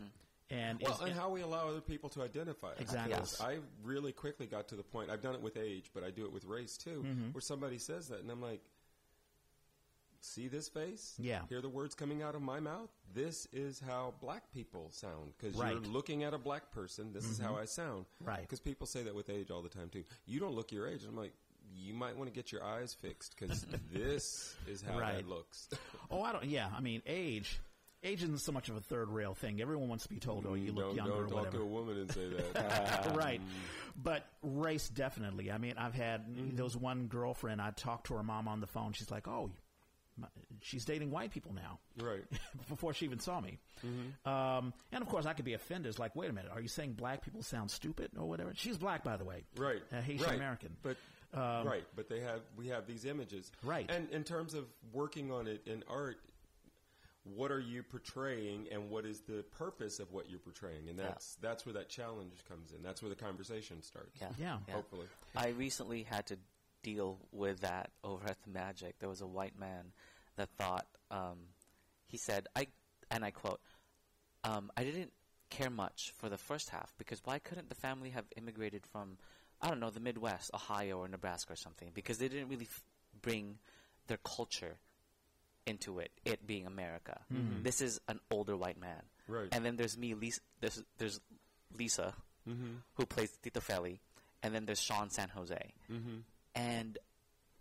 [0.51, 2.79] And, Well, and how we allow other people to identify us.
[2.79, 3.13] Exactly.
[3.15, 5.09] Because I really quickly got to the point.
[5.09, 7.31] I've done it with age, but I do it with race too, Mm-hmm.
[7.31, 8.61] where somebody says that, and I'm like,
[10.25, 11.15] "See this face?
[11.19, 11.41] Yeah.
[11.49, 12.89] Hear the words coming out of my mouth?
[13.13, 15.33] This is how black people sound.
[15.37, 15.73] Because Right.
[15.75, 15.83] Mm-hmm.
[15.85, 17.11] you're looking at a black person.
[17.13, 18.05] This is how I sound.
[18.21, 18.41] Right.
[18.41, 20.03] Because people say that with age all the time too.
[20.25, 21.01] You don't look your age.
[21.07, 21.33] I'm like.
[21.75, 25.15] You might want to get your eyes fixed because this is how Right.
[25.15, 25.69] that looks.
[26.11, 26.43] Oh, I don't.
[26.45, 27.59] Yeah, I mean, age.
[28.03, 29.59] Age isn't so much of a third rail thing.
[29.61, 31.57] Everyone wants to be told, "Oh, you look don't, younger," don't or talk whatever.
[31.57, 33.11] to a woman and say that.
[33.15, 33.41] right.
[33.95, 35.51] But race definitely.
[35.51, 36.55] I mean, I've had Mm-hmm.
[36.57, 37.59] there was one girlfriend.
[37.61, 38.91] I talked to her mom on the phone.
[38.93, 39.49] She's like, "Oh,
[40.61, 42.23] she's dating white people now." right.
[42.69, 44.29] Before she even saw me, Mm-hmm.
[44.29, 45.89] um, and of course I could be offended.
[45.89, 48.51] It's like, wait a minute, are you saying black people sound stupid or whatever?
[48.55, 50.35] She's black, by the way, right Uh, Haitian right.
[50.35, 50.75] American.
[50.81, 50.97] but
[51.35, 53.89] right but they have we have these images Right.
[53.89, 56.17] and in terms of working on it in art
[57.23, 61.35] what are you portraying and what is the purpose of what you're portraying and that's
[61.41, 64.27] that's where that challenge comes in that's where the conversation starts Yeah.
[64.37, 64.73] Yeah.
[64.75, 66.37] hopefully I recently had to
[66.83, 68.99] deal with that over at the Magic.
[68.99, 69.93] There was a white man
[70.35, 71.37] that thought um,
[72.07, 72.67] he said, "I,"
[73.09, 73.59] and I quote,
[74.43, 75.11] um, "I didn't
[75.49, 79.17] care much for the first half because why couldn't the family have immigrated from,
[79.61, 81.91] I don't know, the Midwest, Ohio or Nebraska or something?
[81.93, 82.83] Because they didn't really f-
[83.21, 83.59] bring
[84.07, 84.77] their culture
[85.65, 87.21] into it, it being America.
[87.63, 89.47] This is an older white man, Right.
[89.51, 90.41] And then there's me, Lisa.
[90.59, 91.21] There's, there's
[91.77, 92.13] Lisa,
[92.95, 93.99] who plays Tito Feli,
[94.41, 95.73] and then there's Sean San Jose.
[95.89, 96.17] Mm-hmm.
[96.55, 96.97] And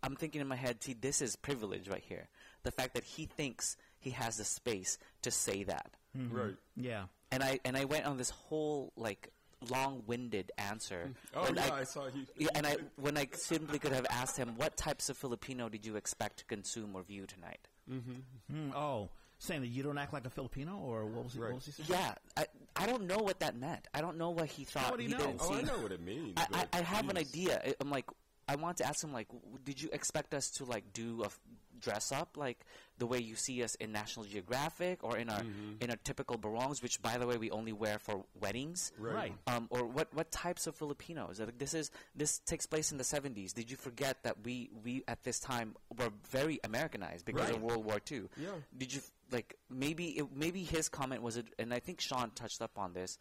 [0.02, 2.28] I'm thinking in my head, see, this is privilege right here.
[2.62, 5.90] The fact that he thinks he has the space to say that.
[6.14, 7.04] right Yeah.
[7.30, 9.30] And I and I went on this whole like
[9.70, 11.10] long-winded answer.
[11.34, 14.06] oh when yeah I, I, saw you yeah, and I when I simply could have
[14.10, 17.68] asked him, what types of Filipino did you expect to consume or view tonight?
[17.90, 18.02] Mm,
[18.50, 18.70] hmm.
[18.76, 21.40] oh, saying that you don't act like a Filipino, or what was he?
[21.40, 21.48] Right.
[21.48, 21.88] What was he saying?
[21.90, 23.86] Yeah, I I don't know what that meant.
[23.94, 24.90] I don't know what he thought.
[24.92, 25.18] would he he know?
[25.18, 25.58] didn't oh see.
[25.60, 27.60] I know what it means I, I, I have an idea.
[27.64, 28.06] I- I'm like,
[28.48, 31.26] I want to ask him, like, w- did you expect us to like do a
[31.26, 31.40] f-
[31.80, 32.58] dress up like
[32.98, 35.82] the way you see us in National Geographic or in our Mm-hmm.
[35.82, 38.92] in our typical barongs, which by the way we only wear for weddings?
[38.98, 39.14] Right.
[39.14, 39.32] Right.
[39.46, 41.40] Um, or what what types of Filipinos?
[41.40, 43.52] Like, this is this takes place in the 70s.
[43.54, 47.84] Did you forget that we we at this time were very Americanized because of World
[47.84, 48.24] War II?
[48.36, 48.48] Yeah.
[48.76, 52.30] Did you f- like maybe it, maybe his comment was it, and I think Sean
[52.34, 53.18] touched up on this.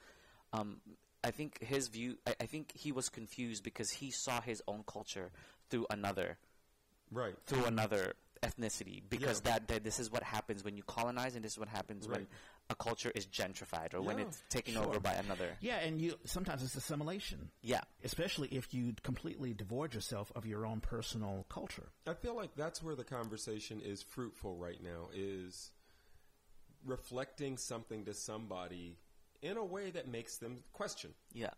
[0.53, 0.81] Um,
[1.23, 2.17] I think his view.
[2.25, 5.31] I, I think he was confused because he saw his own culture
[5.69, 6.37] through another
[7.11, 9.51] right through another ethnicity because Yeah.
[9.51, 12.27] that, that this is what happens when you colonize and this is what happens when
[12.69, 14.83] a culture is gentrified or when it's taken sure.
[14.85, 15.57] over by another.
[15.59, 17.51] Yeah, and you sometimes it's assimilation.
[17.61, 17.81] Yeah.
[18.03, 21.89] especially if you completely divorce yourself of your own personal culture.
[22.07, 25.71] I feel like that's where the conversation is fruitful right now is
[26.83, 28.97] reflecting something to somebody
[29.41, 31.11] in a way that makes them question.
[31.33, 31.49] Yeah.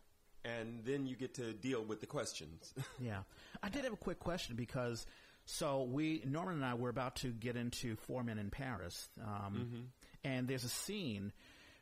[0.46, 2.74] And then you get to deal with the questions.
[3.00, 3.20] Yeah,
[3.62, 5.06] I did have a quick question because
[5.46, 9.90] so we Norman and I were about to get into Four Men in Paris, um,
[10.24, 11.32] and there's a scene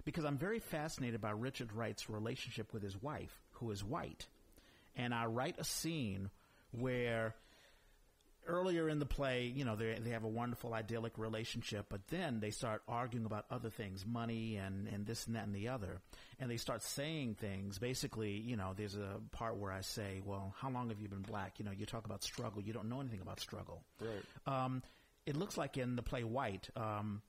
[0.03, 4.27] because I'm very fascinated by Richard Wright's relationship with his wife, who is white,
[4.95, 6.29] and I write a scene
[6.71, 7.35] where
[8.47, 12.39] earlier in the play, you know, they they have a wonderful idyllic relationship, but then
[12.39, 15.99] they start arguing about other things, money and and this and that and the other,
[16.39, 17.79] and they start saying things.
[17.79, 21.21] Basically, you know, there's a part where I say, "Well, how long have you been
[21.21, 23.83] black?" You know, you talk about struggle, you don't know anything about struggle.
[23.99, 24.63] right.
[24.63, 24.83] Um,
[25.25, 27.21] it looks like in the play White, um,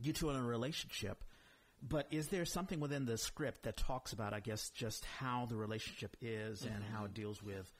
[0.00, 1.24] you two are in a relationship.
[1.86, 5.56] But is there something within the script that talks about, I guess, just how the
[5.56, 7.72] relationship is and how it deals with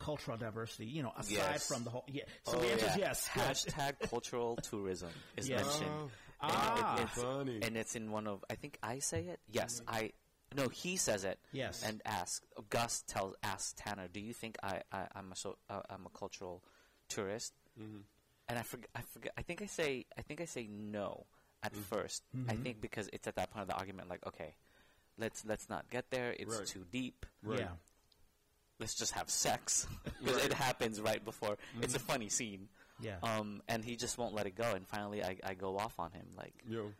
[0.00, 0.86] cultural diversity?
[0.86, 1.68] You know, aside Yes.
[1.68, 2.04] from the whole.
[2.08, 2.24] Yeah.
[2.44, 2.92] So Oh, the answer yeah.
[2.92, 3.30] is yes.
[3.36, 3.64] yes.
[3.68, 5.64] Hashtag cultural tourism is Yes.
[5.64, 5.90] mentioned.
[5.90, 6.10] Oh,
[6.40, 6.96] And Ah.
[6.98, 7.60] it- it's, Funny.
[7.62, 9.40] and it's in one of I think I say it.
[9.48, 10.12] Yes, I.
[10.54, 11.38] No, he says it.
[11.52, 11.82] Yes.
[11.84, 15.80] And asks Gus tells asks Tanner, "Do you think I, I I'm a so uh,
[15.88, 16.62] I'm a cultural
[17.08, 18.00] tourist?" Mm-hmm.
[18.48, 18.90] And I forget.
[18.94, 19.32] I forget.
[19.38, 20.06] I think I say.
[20.18, 21.26] I think I say no
[21.64, 21.94] at mm-hmm.
[21.94, 22.62] 1st I mm-hmm.
[22.62, 24.54] think because it's at that point of the argument, like, okay,
[25.18, 26.34] let's let's not get there.
[26.38, 26.66] It's Right.
[26.66, 27.26] too deep.
[27.42, 27.60] Right.
[27.60, 27.68] Yeah.
[28.78, 30.46] Let's just have sex because Right.
[30.46, 31.56] it happens right before.
[31.80, 32.06] It's a mm-hmm.
[32.06, 32.68] funny scene.
[33.00, 33.16] Yeah.
[33.22, 34.72] Um, and he just won't let it go.
[34.72, 36.26] And finally, I, I go off on him.
[36.36, 36.94] Like, You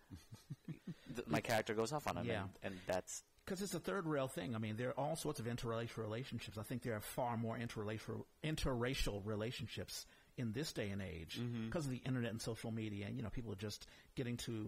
[1.15, 2.43] th- my character goes off on him, Yeah.
[2.43, 4.55] and, and that's Because it's a third rail thing.
[4.55, 6.59] I mean, there are all sorts of interracial relationships.
[6.59, 10.07] I think there are far more interracial interracial relationships
[10.37, 13.07] in this day and age because of the internet and social media.
[13.07, 14.66] And you know, people are just getting to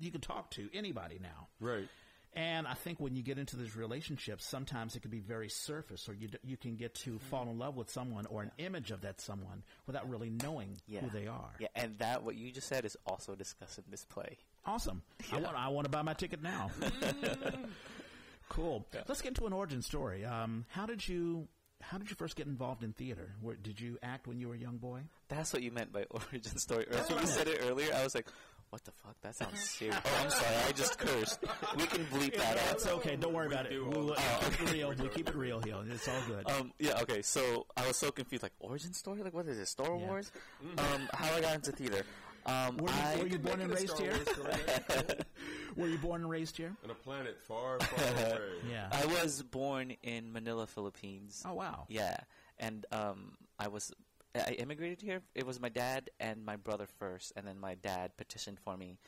[0.00, 1.48] you can talk to anybody now.
[1.60, 1.88] Right.
[2.34, 6.08] And I think when you get into these relationships, sometimes it can be very surface,
[6.08, 8.90] or you d- you can get to fall in love with someone or an image
[8.90, 11.00] of that someone without really knowing yeah.
[11.00, 11.50] who they are.
[11.58, 14.36] Yeah, and that what you just said is also discussed in this play.
[14.66, 15.02] Awesome.
[15.32, 16.70] I want I want to buy my ticket now.
[18.50, 18.86] cool.
[19.08, 20.24] Let's get into an origin story.
[20.24, 21.48] Um, how did you
[21.90, 23.30] how did you first get involved in theater?
[23.40, 25.00] Where, did you act when you were a young boy?
[25.28, 26.86] That's what you meant by origin story.
[26.90, 27.94] That's when you said it earlier.
[27.94, 28.26] I was like,
[28.70, 29.14] "What the fuck?
[29.22, 30.56] That sounds serious." oh, I'm sorry.
[30.68, 31.38] I just cursed.
[31.76, 32.72] We can bleep that out.
[32.74, 33.16] It's okay.
[33.16, 33.80] Don't worry We about it.
[33.84, 34.94] We'll, all uh, the keep it real.
[35.00, 35.76] We keep it real here.
[35.90, 36.50] It's all good.
[36.50, 37.22] Um, yeah, okay.
[37.22, 38.42] So I was so confused.
[38.42, 39.22] Like origin story?
[39.22, 39.66] Like what is it?
[39.68, 40.06] Star Yeah.
[40.06, 40.30] Wars?
[40.76, 42.02] Um, how I got into theater?
[42.48, 45.14] Um, Were you- I were you born and Make it a raised here?
[45.76, 46.74] Were you born and raised here?
[46.82, 48.40] On a planet far, far away.
[48.70, 48.88] Yeah.
[48.90, 51.42] I was born in Manila, Philippines.
[51.46, 51.84] Oh wow.
[51.88, 52.16] Yeah,
[52.58, 53.92] and um, I was
[54.34, 55.20] I immigrated here.
[55.34, 58.98] It was my dad and my brother first, and then my dad petitioned for me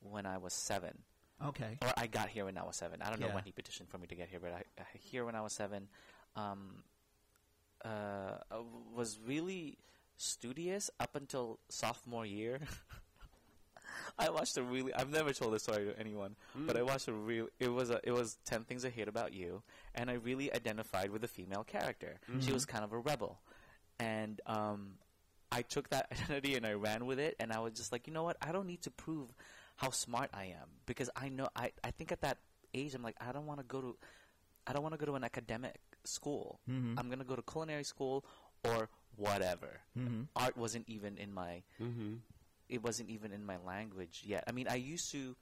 [0.00, 0.98] when I was seven.
[1.44, 1.78] Okay.
[1.82, 3.00] Or I got here when I was seven.
[3.02, 5.24] I don't know when he petitioned for me to get here, but I, I here
[5.24, 5.88] when I was seven.
[6.36, 6.82] Um,
[7.84, 8.38] uh,
[8.94, 9.78] was really
[10.20, 12.60] studious up until sophomore year.
[14.18, 14.92] I watched a really.
[14.92, 16.66] I've never told this story to anyone, hmm.
[16.66, 17.48] but I watched a real.
[17.58, 18.00] It was a.
[18.04, 19.62] It was Ten Things I Hate About You,
[19.94, 22.18] and I really identified with the female character.
[22.26, 22.52] She mm-hmm.
[22.52, 23.40] was kind of a rebel,
[23.98, 24.92] and um,
[25.50, 28.12] I took that identity and I ran with it, and I was just like, you
[28.12, 28.36] know what?
[28.42, 29.32] I don't need to prove
[29.76, 31.48] how smart I am because I know.
[31.56, 32.38] I I think at that
[32.74, 33.96] age, I'm like, I don't want to go to.
[34.66, 36.60] I don't want to go to an academic school.
[36.70, 36.98] Mm-hmm.
[36.98, 38.24] I'm going to go to culinary school
[38.64, 38.88] or
[39.20, 39.80] whatever.
[39.98, 40.22] Mm-hmm.
[40.34, 42.14] Art wasn't even in my Mm-hmm.
[42.68, 44.44] it wasn't even in my language yet.
[44.48, 45.36] I mean, I used to,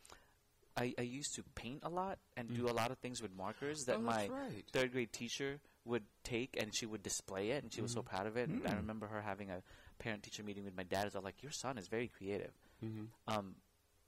[0.76, 2.70] I, I used to paint a lot and do mm.
[2.70, 4.64] a lot of things with markers that Oh, my right.
[4.72, 8.09] third grade teacher would take and she would display it and she was so mm-hmm.
[8.16, 8.49] proud of it.
[8.49, 8.76] And I mm.
[8.79, 9.62] remember her having a
[9.99, 11.07] parent teacher meeting with my dad.
[11.07, 12.53] It's all like, your son is very creative.
[12.85, 13.05] Mm-hmm.
[13.26, 13.55] Um,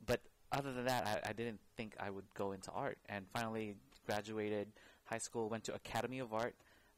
[0.04, 0.20] but
[0.52, 2.98] other than that, I, I didn't think I would go into art.
[3.08, 3.74] And finally,
[4.06, 4.68] graduated
[5.04, 6.54] high school, went to Academy of Art,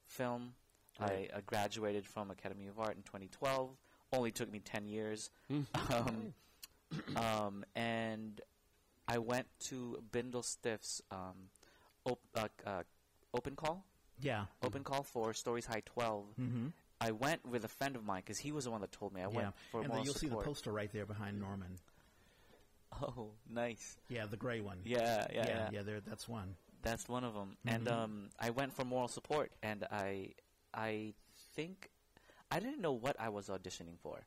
[0.07, 0.55] film.
[1.01, 3.71] I uh, graduated from Academy of Art in 2012.
[4.13, 5.31] Only took me 10 years.
[5.91, 6.35] um,
[7.17, 8.41] um, and
[9.09, 11.49] I went to Bindlestiff's um,
[12.05, 12.83] op- uh, uh,
[13.35, 13.85] open call,
[14.21, 14.45] Yeah.
[14.63, 16.25] open call for Stories High 12.
[16.41, 16.67] Mm-hmm.
[17.01, 19.23] I went with a friend of mine because he was the one that told me.
[19.23, 19.37] I Yeah.
[19.37, 21.79] went for and then moral you'll see the poster right there behind Norman.
[23.01, 23.97] Oh, nice.
[24.09, 24.81] Yeah, the gray one.
[24.85, 25.69] Yeah, yeah, yeah, yeah.
[25.73, 26.55] yeah, there, that's one.
[26.83, 27.57] That's one of them.
[27.67, 27.93] And Mhm.
[27.93, 30.35] um, I went for moral support, and I,
[30.75, 31.15] I
[31.55, 31.91] think,
[32.51, 34.21] I didn't know what I was auditioning for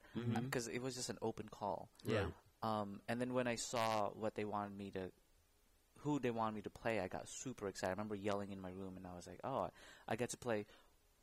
[0.43, 1.89] because it was just an open call.
[2.03, 2.25] Yeah.
[2.63, 5.11] Um, and then when I saw what they wanted me to,
[5.99, 7.91] who they wanted me to play, I got super excited.
[7.91, 9.69] I remember yelling in my room, and I was like, "Oh,
[10.07, 10.65] I get to play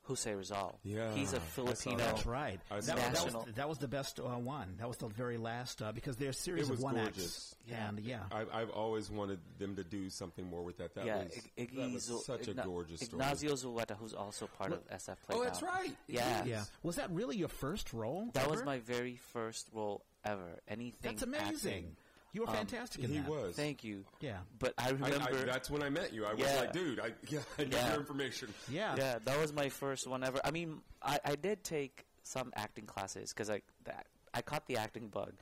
[0.04, 0.78] Jose Rizal.
[0.82, 1.96] Yeah, he's a Filipino.
[1.98, 2.06] that.
[2.16, 2.60] That's right.
[2.68, 2.96] That, was- that.
[2.96, 4.74] that, was, that was the best uh, one.
[4.78, 7.24] That was the very last uh, because they're a series It was of one gorgeous.
[7.24, 7.56] acts.
[7.68, 7.88] Yeah.
[7.88, 8.18] And yeah.
[8.32, 10.94] I've, I've always wanted them to do something more with that.
[10.96, 13.22] That yeah, was, Ig- that was Iggy Zu- such a Igna- gorgeous story.
[13.22, 15.30] Ignacio Zueta, who's also part of SF Playground.
[15.30, 15.96] Oh, that's right.
[16.08, 16.44] Yeah.
[16.44, 16.64] yeah.
[16.82, 18.28] Was that really your first role?
[18.34, 20.58] That was my very first role ever.
[20.66, 20.98] Anything.
[21.02, 21.46] That's amazing.
[21.74, 21.96] acting.
[22.32, 23.28] You were Um, fantastic in He that.
[23.28, 23.54] was.
[23.56, 24.04] Thank you.
[24.20, 24.38] Yeah.
[24.58, 25.36] But I I, remember.
[25.38, 26.24] I, that's when I met you.
[26.24, 27.88] I was like, dude, I, yeah, I need Yeah.
[27.90, 28.54] your information.
[28.70, 28.94] Yeah.
[28.96, 30.40] yeah, that was my first one ever.
[30.44, 34.78] I mean, I, I did take some acting classes because I that I caught the
[34.78, 35.32] acting bug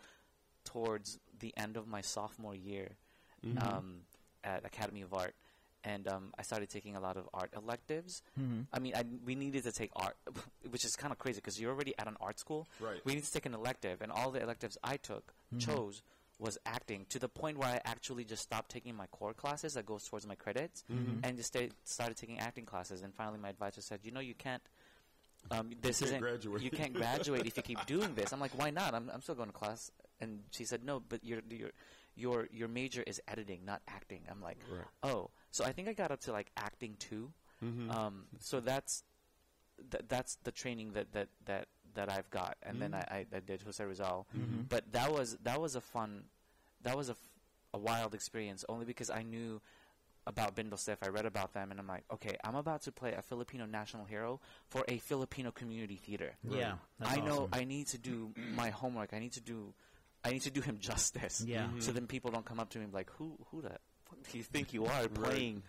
[0.64, 2.90] towards the end of my sophomore year
[3.46, 3.58] Mm-hmm.
[3.66, 3.94] um,
[4.44, 5.34] at Academy of Art,
[5.82, 8.20] and um, I started taking a lot of art electives.
[8.38, 8.66] Mhm.
[8.70, 10.16] I mean, I, we needed to take art,
[10.68, 12.68] which is kind of crazy because you're already at an art school.
[12.80, 13.00] Right.
[13.06, 16.02] We need to take an elective, and all the electives I took chose
[16.40, 19.84] was acting to the point where I actually just stopped taking my core classes that
[19.84, 20.82] goes towards my credits
[21.22, 23.02] and just stayed, started taking acting classes.
[23.02, 24.62] And finally, my advisor said, "You know, you can't."
[25.50, 28.32] Um, this can't isn't graduate." you can't graduate if you keep doing this.
[28.32, 28.94] I'm like, why not?
[28.94, 29.90] I'm, I'm still going to class.
[30.20, 31.70] And she said, no, but your your
[32.14, 34.22] your your major is editing, not acting.
[34.30, 34.84] I'm like, Right.
[35.02, 37.32] oh, so I think I got up to like acting 2
[37.64, 37.90] Mm-hmm.
[37.90, 39.04] Um, so that's
[39.90, 43.40] th- that's the training that that that that I've got, and then I, I, I
[43.40, 44.26] did Jose Rizal.
[44.68, 46.24] But that was that was a fun,
[46.82, 47.18] that was a, f-
[47.74, 48.64] a wild experience.
[48.68, 49.60] Only because I knew
[50.26, 50.98] about Bindlestiff.
[51.02, 54.04] I read about them, and I'm like, okay, I'm about to play a Filipino national
[54.04, 56.32] hero for a Filipino community theater.
[56.48, 56.74] Yeah.
[56.98, 57.48] that's I know awesome.
[57.52, 59.12] I need to do my homework.
[59.14, 59.72] I need to do,
[60.24, 61.42] I need to do him justice.
[61.46, 61.68] Yeah.
[61.74, 61.82] Mhm.
[61.82, 63.70] So then people don't come up to me like, who who the
[64.04, 65.62] fuck do you think you are playing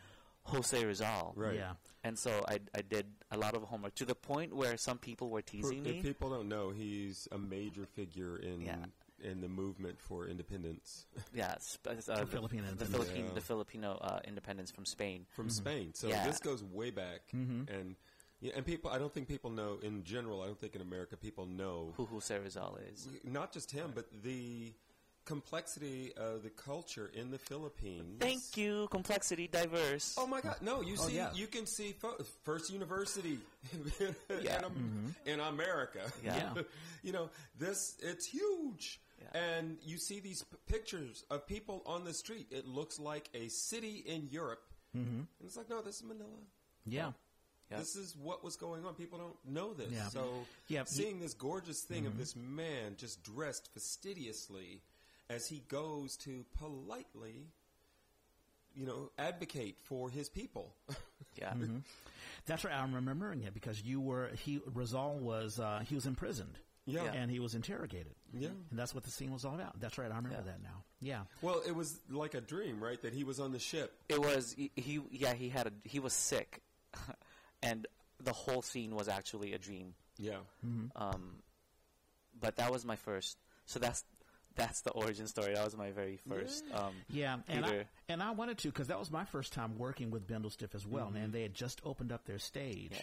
[0.45, 1.33] Jose Rizal?
[1.35, 1.55] Right.
[1.55, 1.73] Yeah.
[2.03, 5.29] And so I I did a lot of homework to the point where some people
[5.29, 6.01] were For- teasing if me.
[6.01, 8.85] people don't know, he's a major figure in Yeah.
[9.23, 12.89] in the movement for independence Yeah, sp- uh, the, Filipino the, independence.
[12.91, 13.33] Philippine, Yeah.
[13.35, 15.25] the Filipino uh, independence from Spain.
[15.29, 15.93] from Spain.
[15.93, 16.25] So Yeah.
[16.25, 17.95] this goes way back, and
[18.39, 18.89] yeah, and people.
[18.89, 20.41] I don't think people know in general.
[20.41, 23.07] I don't think in America people know Who Jose Rizal is.
[23.23, 24.73] not just him, but the
[25.35, 28.17] complexity of the culture in the Philippines.
[28.19, 30.15] Thank you, complexity, diverse.
[30.17, 30.57] Oh my God!
[30.61, 31.29] No, you see, yeah.
[31.33, 33.37] you can see fo- First University
[34.43, 34.57] Yeah.
[34.59, 35.99] in, Am- in America.
[36.23, 36.53] Yeah.
[37.03, 37.95] you know this.
[38.01, 39.39] It's huge, Yeah.
[39.41, 42.47] and you see these p- pictures of people on the street.
[42.51, 44.63] It looks like a city in Europe,
[44.97, 45.19] mm-hmm.
[45.19, 46.27] and it's like, no, this is Manila.
[46.85, 47.11] Yeah.
[47.71, 47.77] Yeah.
[47.77, 48.95] This is what was going on.
[48.95, 49.87] People don't know this.
[49.93, 50.09] Yeah.
[50.09, 50.25] So
[50.67, 54.81] Yeah, he- seeing this gorgeous thing of this man just dressed fastidiously
[55.35, 57.47] as he goes to politely,
[58.75, 60.75] you know, advocate for his people.
[61.39, 61.51] Yeah.
[61.51, 61.77] Mm-hmm.
[62.45, 62.75] That's right.
[62.75, 66.59] I'm remembering it because you were he Rizal was uh, he was imprisoned.
[66.85, 67.05] Yeah.
[67.05, 67.13] Yeah.
[67.13, 68.13] And he was interrogated.
[68.33, 68.49] Yeah.
[68.69, 69.79] And that's what the scene was all about.
[69.79, 70.11] That's right.
[70.11, 70.51] I remember Yeah.
[70.51, 70.83] that now.
[70.99, 71.21] Yeah.
[71.41, 73.01] well, it was like a dream, right?
[73.01, 73.93] That he was on the ship.
[74.09, 74.99] It was he, he.
[75.09, 75.71] Yeah, he had a.
[75.85, 76.61] He was sick,
[77.63, 77.87] and
[78.21, 79.93] the whole scene was actually a dream.
[80.19, 80.39] Yeah.
[80.97, 81.37] Um,
[82.41, 83.37] but that was my first.
[83.67, 84.03] So that's
[84.55, 85.53] that's the origin story.
[85.53, 86.65] That was my very first.
[86.73, 90.11] Um, Yeah, and I, and I wanted to because that was my first time working
[90.11, 92.91] with Bindlestiff as well, and they had just opened up their stage.
[92.93, 93.01] Yeah.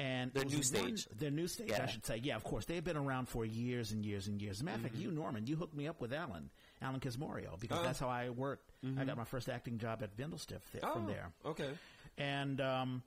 [0.00, 1.18] And Their it was new one- stage.
[1.18, 2.20] their new stage, I should say.
[2.22, 4.58] Yeah, of course, they've been around for years and years and years.
[4.58, 7.58] As a matter of fact, you Norman, you hooked me up with Alan, Alan Kismorio,
[7.58, 7.82] because Oh.
[7.82, 8.70] that's how I worked.
[8.96, 11.32] I got my first acting job at Bindlestiff th- from Oh, there.
[11.46, 11.70] Okay.
[12.16, 13.02] And um,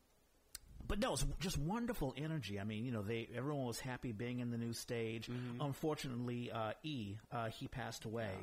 [0.91, 2.59] but no, it's just wonderful energy.
[2.59, 5.29] I mean, you know, they everyone was happy being in the new stage.
[5.61, 8.33] Unfortunately, uh, E uh, he passed away,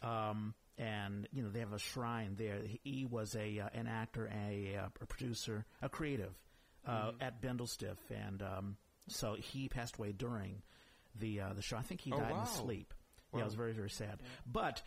[0.00, 2.60] um, and you know they have a shrine there.
[2.86, 6.32] E was a uh, an actor, a, uh, a producer, a creative
[6.86, 8.76] uh, at Bindlestiff, and um,
[9.08, 10.62] so he passed away during
[11.20, 11.76] the uh, the show.
[11.76, 12.44] I think he Oh, died in wow.
[12.44, 12.94] his sleep.
[13.34, 14.20] Yeah, it was very very sad.
[14.50, 14.80] But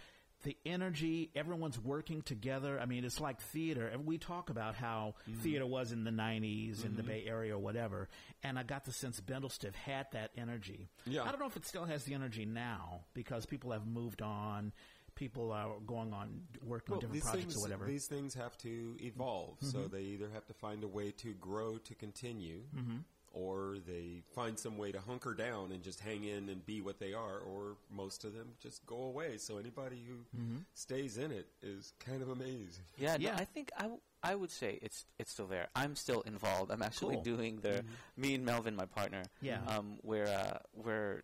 [0.43, 2.79] the energy, everyone's working together.
[2.79, 3.87] I mean, it's like theater.
[3.87, 5.39] And we talk about how Mm-hmm.
[5.41, 8.07] theater was in the 90s in the Bay Area or whatever.
[8.43, 10.89] And I got the sense Bindlestiff had that energy.
[11.05, 11.23] Yeah.
[11.23, 14.73] I don't know if it still has the energy now because people have moved on.
[15.15, 17.85] People are going on, working on different projects things, or whatever.
[17.85, 17.93] Mm-hmm.
[17.93, 19.57] These things have to evolve.
[19.61, 22.97] So they either have to find a way to grow to continue, Mm-hmm.
[23.37, 26.99] Or they find some way to hunker down and just hang in and be what
[26.99, 29.37] they are, or most of them just go away.
[29.37, 30.57] So anybody who Mm-hmm.
[30.73, 32.83] stays in it is kind of amazing.
[32.97, 33.35] Yeah, no, Yeah.
[33.37, 35.67] I think I, w- I would say it's it's still there.
[35.75, 36.71] I'm still involved.
[36.71, 37.23] I'm actually Cool.
[37.23, 37.83] doing the
[38.15, 39.23] me and Melvin, my partner.
[39.41, 39.59] Yeah.
[39.67, 41.21] Um, we're uh, we're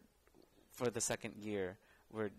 [0.72, 1.78] for the second year
[2.12, 2.30] we're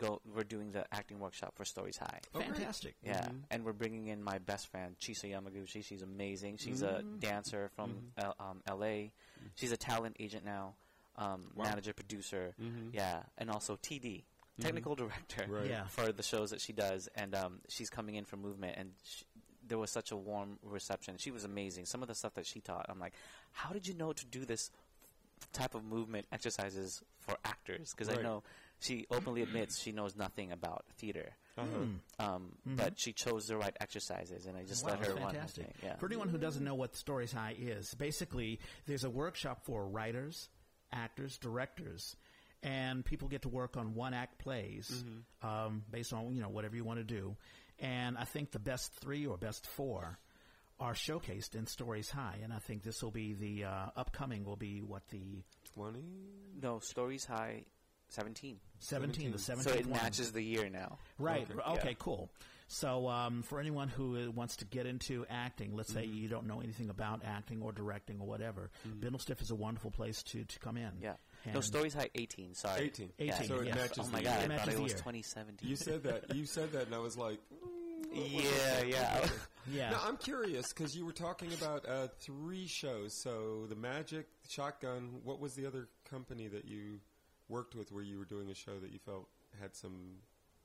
[0.00, 2.20] go we're doing the acting workshop for Stories High.
[2.34, 2.54] Oh, great.
[2.56, 2.94] Fantastic.
[3.04, 5.84] Yeah, and we're bringing in my best friend Chisa Yamaguchi.
[5.84, 6.56] She's amazing.
[6.56, 9.12] She's a dancer from L- um, L.A.
[9.56, 10.74] She's a talent agent now,
[11.16, 11.64] um, Wow.
[11.64, 12.54] manager, producer.
[12.92, 14.24] Yeah, and also TD,
[14.60, 15.66] technical director Right.
[15.68, 15.86] Yeah.
[15.86, 17.08] for the shows that she does.
[17.14, 19.22] And um, she's coming in for Movement, and sh
[19.68, 21.16] there was such a warm reception.
[21.18, 21.84] She was amazing.
[21.86, 23.12] Some of the stuff that she taught, I'm like,
[23.52, 24.68] how did you know to do this
[25.52, 27.94] type of movement exercises for actors?
[27.96, 28.42] Because I know
[28.80, 31.30] she openly admits she knows nothing about theater.
[31.58, 32.24] Uh-huh.
[32.34, 35.32] Um, But she chose the right exercises, and I just Wow, let her that's run.
[35.32, 35.64] fantastic.
[35.66, 35.74] thing.
[35.82, 35.96] Yeah.
[35.96, 40.48] For anyone who doesn't know what Stories High is, basically there's a workshop for writers,
[40.92, 42.16] actors, directors,
[42.62, 45.46] and people get to work on one act plays Mm-hmm.
[45.48, 47.36] um, based on you know whatever you want to do.
[47.78, 50.18] And I think the best three or best four
[50.78, 54.56] are showcased in Stories High, and I think this will be the uh, upcoming will
[54.56, 55.42] be what the
[55.74, 56.02] 20?
[56.62, 57.64] no, Stories High,
[58.10, 58.58] 17.
[58.80, 60.00] 17, the 17th So it one.
[60.02, 60.98] matches the year now.
[61.18, 61.46] Right.
[61.50, 61.70] Okay.
[61.78, 61.88] Okay.
[61.90, 61.94] Yeah.
[61.98, 62.30] Cool.
[62.72, 66.46] So, um, for anyone who uh, wants to get into acting, let's say you don't
[66.46, 70.58] know anything about acting or directing or whatever, Bindlestiff is a wonderful place to, to
[70.60, 70.90] come in.
[71.02, 71.14] Yeah.
[71.46, 72.82] no, And- Stories High 18, sorry.
[72.82, 73.10] 18.
[73.18, 73.34] Yeah.
[73.34, 73.74] 18, So it yes.
[73.76, 74.30] matches Oh my year.
[74.30, 74.98] god, It I matches thought it the was year.
[74.98, 75.68] 2017.
[75.68, 76.36] You said that.
[76.36, 77.40] You said that, and I was like,
[78.12, 79.28] yeah, yeah.
[79.70, 79.90] Yeah.
[79.90, 83.14] Now I'm curious because you were talking about uh, three shows.
[83.14, 85.20] So the Magic, Shotgun.
[85.22, 87.00] What was the other company that you
[87.50, 89.28] worked with where you were doing a show that you felt
[89.60, 90.16] had some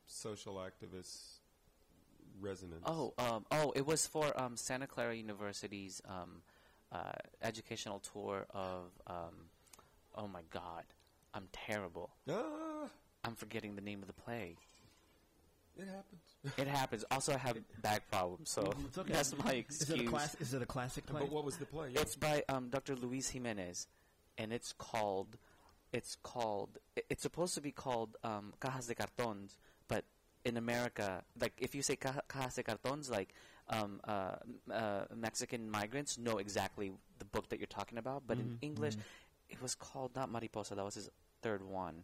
[0.08, 1.40] social activist
[2.40, 2.84] resonance?
[2.86, 6.42] Oh, um, oh, it was for um, Santa Clara University's um,
[6.92, 7.12] uh,
[7.42, 8.92] educational tour of.
[9.08, 9.50] Um,
[10.16, 10.84] oh my God,
[11.34, 12.12] I'm terrible.
[12.30, 12.88] ah,
[13.24, 14.56] I'm forgetting the name of the play.
[15.78, 16.58] it happens.
[16.60, 17.04] It happens.
[17.10, 19.14] Also, I have back problems, so It's okay.
[19.14, 20.10] that's my Is it a excuse.
[20.10, 20.36] class?
[20.40, 21.22] Is it a classic play?
[21.22, 21.90] But what was the play?
[21.94, 22.02] Yeah.
[22.02, 22.96] It's by um, Dr.
[22.96, 23.88] Luis Jimenez,
[24.38, 25.38] and it's called.
[25.98, 26.72] It's called.
[27.10, 30.04] It's supposed to be called um, Cajas de Cartons, but
[30.44, 33.30] in America, like if you say Caja- Cajas de Cartons, like
[33.70, 34.36] um, uh,
[34.72, 38.24] uh, Mexican migrants know exactly the book that you're talking about.
[38.28, 38.96] But in English,
[39.50, 40.76] it was called not Mariposa.
[40.76, 41.10] That was his
[41.42, 42.04] third one.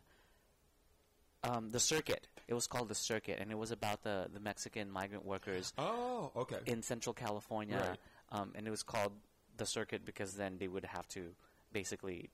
[1.44, 2.28] um, the circuit.
[2.48, 6.32] It was called the circuit, and it was about the the Mexican migrant workers Oh,
[6.36, 6.60] okay.
[6.66, 8.00] in Central California, Right.
[8.39, 9.14] um, and it was called
[9.58, 11.34] the circuit because then they would have to
[11.74, 12.30] basically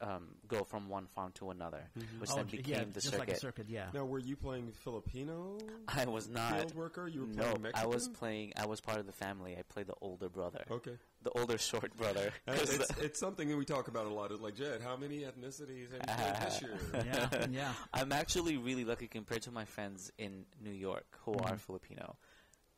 [0.00, 1.82] um, go from one farm to another,
[2.18, 3.18] which Oh, then became yeah, the just circuit.
[3.20, 3.66] like a circuit.
[3.68, 3.86] Yeah.
[3.94, 5.56] now, were you playing Filipino
[5.88, 6.56] I was not.
[6.56, 7.08] field worker?
[7.08, 7.82] You were no, playing Mexican?
[7.82, 8.52] I was playing.
[8.56, 9.56] I was part of the family.
[9.58, 10.96] I played the older brother, Okay.
[11.22, 12.32] the older short brother.
[12.48, 14.30] It's, it's something that we talk about a lot.
[14.32, 17.04] It's like, Jed, how many ethnicities have you played this year?
[17.06, 17.46] yeah.
[17.50, 17.72] Yeah.
[17.92, 21.52] I'm actually really lucky compared to my friends in New York who Mm-hmm.
[21.54, 22.16] are Filipino,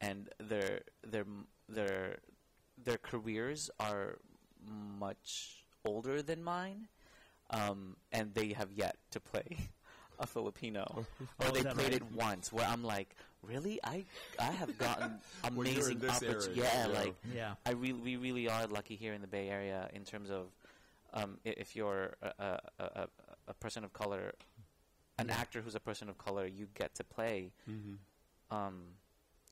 [0.00, 1.24] and their their
[1.68, 2.18] their
[2.82, 4.18] their careers are
[4.98, 6.88] much older than mine,
[7.50, 9.56] um, and they have yet to play
[10.18, 10.84] a Filipino,
[11.40, 11.92] or Oh, they played right?
[11.94, 12.52] it once.
[12.52, 14.04] Where I'm like, really, I
[14.38, 15.18] I have gotten
[15.54, 16.56] Well, you're in amazing this opportunities.
[16.56, 16.98] Yeah, yeah.
[17.00, 17.54] like Yeah.
[17.66, 20.46] I really, we really are lucky here in the Bay Area in terms of
[21.14, 23.08] um, i- if you're a, a, a, a-
[23.48, 24.32] a person of color,
[25.18, 25.36] an Yeah.
[25.38, 27.94] actor who's a person of color, you get to play Mm-hmm.
[28.56, 28.82] um,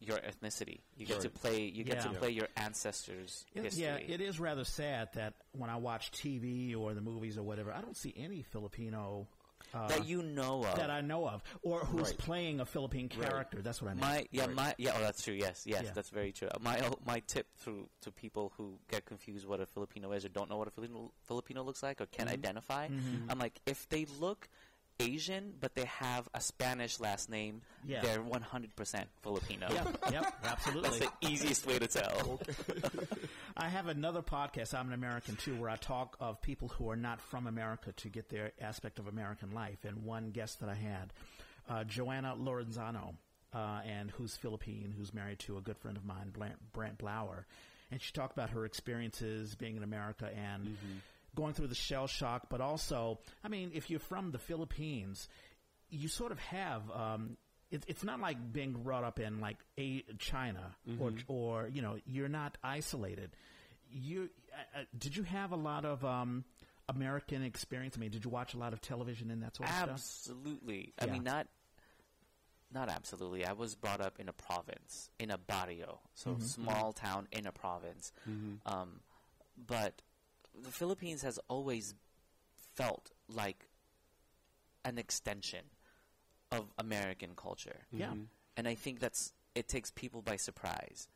[0.07, 0.81] your ethnicity.
[0.97, 1.63] You get to play.
[1.67, 3.83] You get to play your ancestors' It- history.
[3.85, 7.73] yeah, it is rather sad that when I watch TV or the movies or whatever,
[7.73, 9.27] I don't see any Filipino
[9.73, 10.77] uh, that you know of.
[10.77, 12.19] that I know of, or who's Right.
[12.19, 13.29] playing a Philippine Right.
[13.29, 13.61] character.
[13.63, 14.01] That's what I mean.
[14.03, 14.55] my yeah Right.
[14.55, 15.91] my yeah oh that's true yes yes Yeah.
[15.93, 19.67] that's very true my oh, my tip through to people who get confused what a
[19.67, 23.31] Filipino is or don't know what a Filipino Filipino looks like or can't identify Mm-hmm.
[23.31, 24.49] I'm like if they look
[25.01, 28.01] Asian but they have a Spanish last name Yeah.
[28.03, 31.01] they're 100% Filipino yep, yep, absolutely.
[31.01, 32.41] that's the easiest way to tell
[33.57, 36.97] I have another podcast, I'm an American too, where I talk of people who are
[36.97, 39.85] not from America to get their aspect of American life.
[39.85, 41.13] And one guest that I had,
[41.69, 43.15] uh, Joanna Lorenzano,
[43.55, 47.45] uh, and who's Philippine, who's married to a good friend of mine, Brant, Brant Blauer.
[47.93, 50.77] And she talked about her experiences being in America and
[51.35, 55.29] going through the shell shock, but also, I mean, if you're from the Philippines,
[55.91, 57.37] you sort of have um,
[57.71, 61.99] it, it's not like being brought up in like a China or or you know
[62.07, 63.31] you're not isolated.
[63.91, 66.45] You uh, uh, did you have a lot of um,
[66.89, 67.97] American experience?
[67.97, 69.91] I mean, did you watch a lot of television and that sort of stuff?
[69.91, 71.13] absolutely I Yeah.
[71.13, 71.47] mean not
[72.73, 76.41] not absolutely I was brought up in a province in a barrio so Mm-hmm.
[76.41, 78.11] small town in a province
[78.67, 79.01] um,
[79.69, 80.03] but
[80.63, 81.95] the Philippines has always
[82.75, 83.69] felt like
[84.85, 85.65] an extension
[86.53, 87.81] of American culture.
[87.93, 88.13] Yeah.
[88.57, 91.09] And I think that's it takes people by surprise.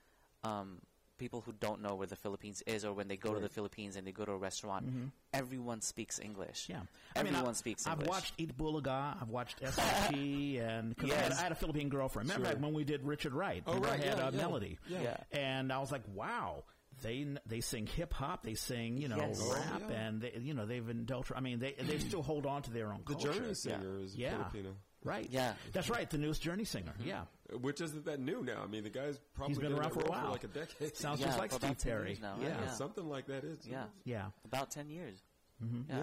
[0.44, 0.80] Um,
[1.18, 3.96] people who don't know where the Philippines is, or when they go to the Philippines
[3.96, 4.88] and they go to a restaurant,
[5.32, 6.64] everyone speaks English.
[6.64, 6.72] Mm-hmm.
[6.72, 6.80] Yeah,
[7.16, 9.20] I mean, everyone I, speaks I've watched Eat Bulaga.
[9.20, 11.38] I've watched SIP, and cause I, had, Yes.
[11.38, 12.28] I had a Philippine girlfriend.
[12.28, 12.54] Remember Sure.
[12.54, 13.62] back when we did Richard Wright?
[13.66, 14.36] Oh, right, I had yeah, uh, yeah.
[14.36, 14.78] Melody.
[14.88, 14.98] Yeah.
[15.02, 15.16] Yeah.
[15.38, 16.62] and I was like, wow.
[17.02, 19.40] They they sing hip hop, they sing you know Yes.
[19.42, 19.96] Oh, rap, yeah.
[19.96, 21.32] and they, you know they've indulged.
[21.34, 23.32] I mean, they they still hold on to their own The culture.
[23.32, 24.30] Journey singer is Yeah.
[24.50, 24.74] Filipino,
[25.04, 25.26] right?
[25.30, 25.52] Yeah.
[25.72, 26.08] that's right.
[26.08, 26.92] The newest Journey singer.
[27.04, 27.22] Yeah,
[27.60, 28.62] which isn't that new now.
[28.62, 30.30] I mean, the guy's probably He's been in around for a role while.
[30.32, 30.96] like a decade.
[30.96, 32.18] sounds Yeah, just like Steve Perry.
[32.20, 32.48] now, yeah.
[32.48, 32.56] right?
[32.64, 33.58] yeah, something like that is.
[33.66, 34.26] yeah, yeah.
[34.44, 35.18] about ten years.
[35.64, 35.90] Mm-hmm.
[35.96, 36.02] yeah.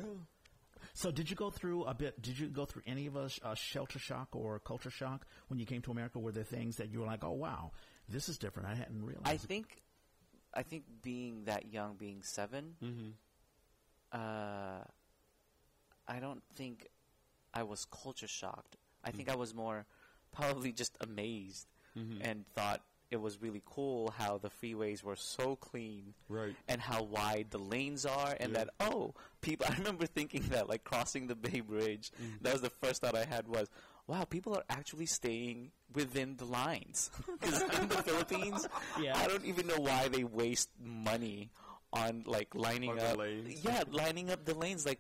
[0.93, 2.22] So, did you go through a bit?
[2.22, 5.66] Did you go through any of us uh, shelter shock or culture shock when you
[5.66, 6.20] came to America?
[6.20, 7.72] Were there things that you were like, "Oh, wow,
[8.08, 8.70] this is different"?
[8.70, 9.26] I hadn't realized.
[9.28, 9.68] I think,
[10.56, 13.10] I think being that young, being 7 Mm-hmm.
[14.12, 14.84] uh,
[16.08, 16.88] I don't think
[17.53, 18.76] I was culture shocked.
[19.03, 19.86] I think I was more
[20.32, 21.68] probably just amazed
[22.22, 26.53] and thought it was really cool how the freeways were so clean Right.
[26.68, 28.66] and how wide the lanes are and Yeah.
[28.66, 32.70] that oh people I remember thinking that like crossing the Bay Bridge that was the
[32.70, 33.70] first thought I had was
[34.08, 38.68] wow people are actually staying within the lines because in the Philippines
[39.01, 39.18] Yeah.
[39.18, 41.49] I don't even know why they waste money
[41.93, 43.64] on like lining up lanes.
[43.64, 44.99] yeah lining up the lanes like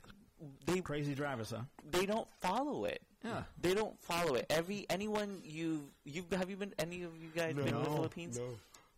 [0.65, 1.61] they crazy drivers, huh?
[1.89, 3.43] they don't follow it Yeah.
[3.59, 7.53] they don't follow it every anyone you you have you been any of you guys
[7.55, 8.45] been to the Philippines No.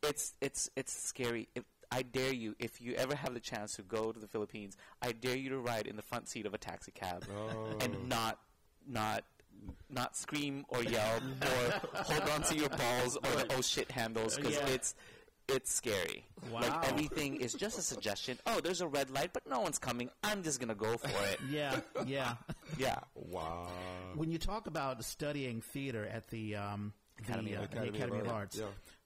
[0.03, 1.47] it's it's it's scary.
[1.55, 4.76] If, I dare you, if you ever have the chance to go to the Philippines,
[5.01, 7.78] I dare you to ride in the front seat of a taxi cab Oh.
[7.80, 8.39] and not
[8.86, 9.24] not
[9.89, 14.36] not scream or yell or hold on to your balls or the oh shit handles
[14.36, 14.68] because Yeah.
[14.68, 14.95] it's
[15.49, 16.26] it's scary.
[16.51, 16.60] Wow.
[16.62, 18.38] Like everything is just a suggestion.
[18.45, 20.10] Oh, there's a red light, but no one's coming.
[20.22, 21.39] I'm just gonna go for it.
[21.49, 22.36] Yeah, yeah.
[22.78, 22.99] Yeah.
[23.16, 23.70] Wow.
[24.16, 27.97] when you talk about studying theater at the um, Academy the, of- uh, the Academy
[27.97, 28.66] Academy of of Arts, yeah.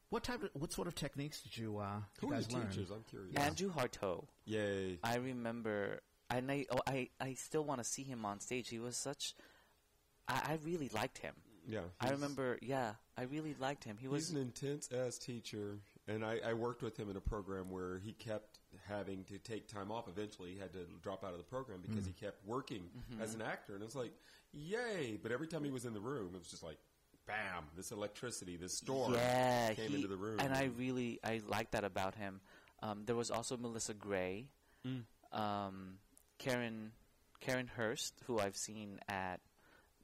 [0.09, 2.67] what type of what sort of techniques did you, uh, you Who are guys learn?
[2.69, 2.89] teachers?
[2.89, 3.35] I'm curious.
[3.35, 4.27] Andrew Hurteau.
[4.45, 4.97] Yay.
[5.03, 5.99] I remember,
[6.31, 8.67] and I, oh, I, I still want to see him on stage.
[8.69, 9.35] He was such,
[10.31, 11.33] I, I really liked him.
[11.67, 11.81] Yeah.
[11.99, 13.97] I remember, yeah, I really liked him.
[13.99, 15.77] He was, He's an intense ass teacher,
[16.07, 18.57] and I, I worked with him in a program where he kept
[18.87, 20.07] having to take time off.
[20.07, 22.81] Eventually, he had to drop out of the program because he kept working
[23.21, 24.11] as an actor, and it was like,
[24.53, 25.19] yay!
[25.21, 26.77] But every time he was in the room, it was just like,
[27.27, 27.65] bam!
[27.77, 31.71] This electricity, this storm yeah, came he- into the room, and I really I like
[31.71, 32.41] that about him.
[32.81, 34.47] Um, there was also Melissa Gray,
[34.87, 35.03] Mm.
[35.31, 35.99] um,
[36.39, 36.91] Karen
[37.39, 39.39] Karen Hurst, who I've seen at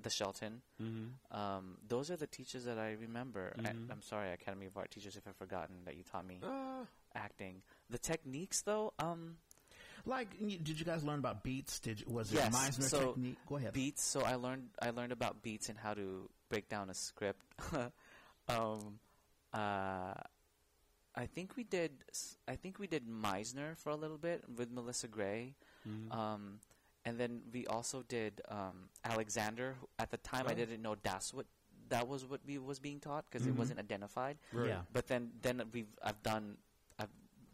[0.01, 0.61] the Shelton.
[0.81, 1.37] Mm-hmm.
[1.37, 3.53] Um, those are the teachers that I remember.
[3.59, 3.91] I, Mhm.
[3.91, 6.85] I'm sorry, Academy of Art teachers, if I've forgotten that you taught me Ah,
[7.15, 7.61] acting.
[7.89, 9.37] The techniques, though, um,
[10.05, 11.79] Like, did you guys learn about beats?
[11.79, 13.37] Did you, was Yes, it Meisner so technique?
[13.49, 13.73] Go ahead.
[13.73, 14.03] beats.
[14.03, 17.41] So I learned I learned about beats and how to break down a script.
[18.47, 18.99] um,
[19.53, 20.13] uh,
[21.15, 21.91] I think we did.
[22.47, 26.13] I think we did Meisner for a little bit with Melissa Gray, mhm.
[26.13, 26.59] um,
[27.07, 29.75] and then we also did um, Alexander.
[29.97, 31.45] At the time, I didn't know that's what
[31.89, 33.51] that was what we was being taught because Mhm.
[33.51, 34.37] it wasn't identified.
[34.51, 34.67] Right.
[34.69, 34.81] Yeah.
[34.91, 36.57] But then then we've I've done
[36.99, 37.09] I've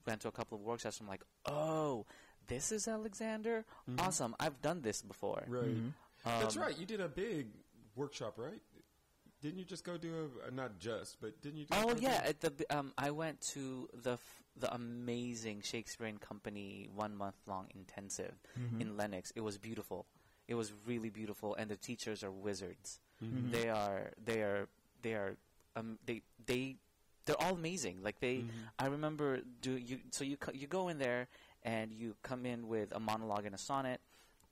[0.08, 0.99] went to a couple of workshops.
[0.99, 2.06] I'm like, oh,
[2.47, 3.64] this is Alexander.
[3.88, 3.99] Mhm.
[4.01, 4.36] Awesome!
[4.39, 5.43] I've done this before.
[5.47, 5.76] Right.
[5.76, 5.93] Mhm.
[6.26, 6.78] That's Um, right.
[6.78, 7.47] You did a big
[7.95, 8.62] workshop, right?
[9.41, 11.66] Didn't you just go do a, not just, but didn't you?
[11.66, 12.01] Do Oh something?
[12.04, 17.36] yeah, at the um, I went to the f- the amazing Shakespearean Company one month
[17.47, 18.82] long intensive Mhm.
[18.82, 19.32] in Lenox.
[19.36, 20.06] It was beautiful.
[20.47, 22.99] It was really beautiful, and the teachers are wizards.
[23.22, 23.51] Mhm.
[23.51, 24.68] They are they are
[25.01, 25.38] they are
[25.76, 26.78] um, they they
[27.26, 28.04] they're all amazing.
[28.04, 28.49] Like they, Mhm.
[28.78, 31.28] I remember do you so you you go in there
[31.64, 34.01] and you come in with a monologue and a sonnet,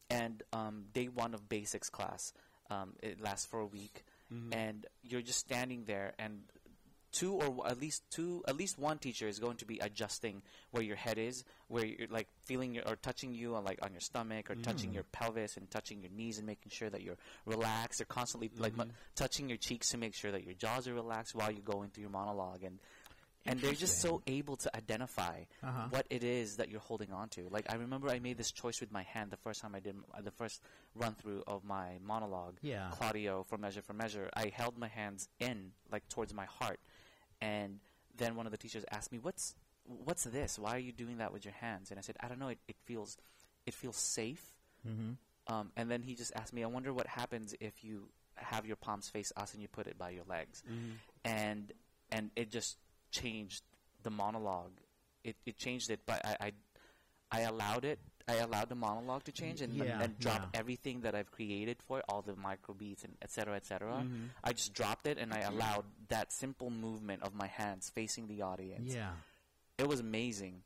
[0.10, 2.34] and um, day one of basics class.
[2.70, 4.56] Um, it lasts for a week Mhm.
[4.56, 6.44] and you're just standing there and
[7.12, 10.42] two or at least two at least one teacher is going to be adjusting
[10.72, 13.92] where your head is where you're like feeling your, or touching you on like on
[13.92, 14.94] your stomach or touching Mm.
[14.96, 18.76] your pelvis and touching your knees and making sure that you're relaxed they're constantly like
[18.78, 18.92] mu- Mhm.
[19.16, 22.02] touching your cheeks to make sure that your jaws are relaxed while you're going through
[22.04, 22.80] your monologue and
[23.44, 25.88] and they're just so able to identify Uh-huh.
[25.90, 27.50] what it is that you're holding on to.
[27.50, 29.96] Like I remember I made this choice with my hand the first time I did
[30.14, 30.62] uh, the first
[30.94, 32.58] run through of my monologue.
[32.62, 32.92] Yeah.
[32.92, 34.30] Claudio for Measure for Measure.
[34.36, 36.80] I held my hands in like towards my heart,
[37.42, 37.80] and
[38.16, 40.60] then one of the teachers asked me, "What's what's this?
[40.60, 42.50] Why are you doing that with your hands?" And I said, "I don't know.
[42.50, 43.18] It, it feels
[43.66, 44.54] it feels safe."
[44.88, 45.12] Mm-hmm.
[45.54, 48.76] Um, and then he just asked me, "I wonder what happens if you have your
[48.76, 50.94] palms face us and you put it by your legs." Mhm.
[51.26, 51.72] and
[52.12, 52.78] and it just
[53.12, 53.64] changed
[54.04, 54.80] the monologue.
[55.24, 56.52] It it changed it, but I I,
[57.32, 58.00] I allowed it.
[58.28, 60.60] I allowed the monologue to change and Yeah, and drop yeah.
[60.60, 64.04] everything that I've created for it, all the micro beats and et cetera, et cetera.
[64.06, 64.30] Mhm.
[64.44, 68.42] I just dropped it and I allowed that simple movement of my hands facing the
[68.42, 68.94] audience.
[68.94, 69.14] Yeah.
[69.78, 70.64] It was amazing.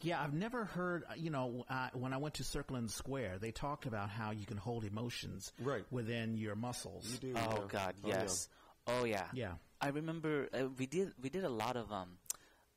[0.00, 2.92] Yeah, I've never heard, uh, you know, uh, when I went to Circle in the
[2.92, 5.84] Square, they talked about how you can hold emotions Right.
[5.92, 7.08] within your muscles.
[7.12, 7.34] You do.
[7.36, 7.66] Oh yeah.
[7.68, 8.20] God, Oh, yeah.
[8.22, 8.48] yes.
[8.88, 9.28] Oh yeah.
[9.32, 9.54] Yeah.
[9.80, 12.18] I remember uh, we did we did a lot of um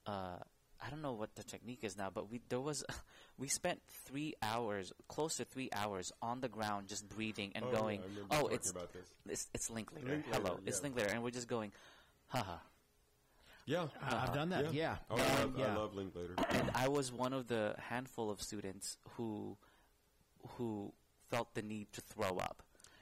[0.06, 0.38] uh
[0.86, 2.84] I don't know what the technique is now, but we there was
[3.38, 7.72] we spent three hours, close to three hours, on the ground just breathing and Oh,
[7.72, 8.02] going.
[8.02, 9.08] yeah, oh, it's about this.
[9.28, 10.08] it's it's Linklater.
[10.08, 10.84] Linklater, Hello, it's yeah.
[10.84, 11.72] Linklater, and we're just going,
[12.28, 12.58] haha.
[13.66, 13.88] Yeah.
[14.02, 14.74] I- I've done that.
[14.74, 14.98] Yeah.
[15.10, 15.72] Oh, I Uh, love, yeah.
[15.74, 16.36] I love Linklater.
[16.50, 19.58] and I was one of the handful of students who
[20.58, 20.94] who
[21.32, 22.62] felt the need to throw up.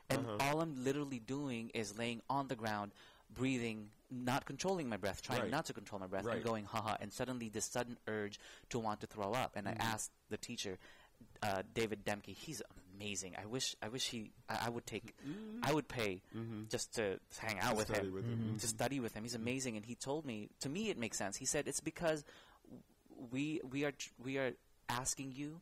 [0.10, 0.38] And Uh-huh.
[0.40, 2.94] all I'm literally doing is laying on the ground,
[3.34, 5.50] breathing, not controlling my breath, trying Right.
[5.52, 6.36] not to control my breath, Right.
[6.36, 9.56] and going, haha, and suddenly this sudden urge to want to throw up.
[9.56, 9.72] And Mhm.
[9.72, 10.78] I asked the teacher,
[11.42, 12.62] uh, David Demke, he's
[12.96, 13.36] amazing.
[13.36, 15.16] I wish I wish he I, I would take
[15.64, 16.70] I would pay Mhm.
[16.70, 18.60] just to hang out To with him with him.
[18.60, 19.24] To study with him.
[19.24, 20.50] He's amazing, and he told me.
[20.60, 21.38] To me, it makes sense.
[21.38, 22.24] He said it's because
[23.32, 24.54] we we are tr- we are
[24.90, 25.62] asking you,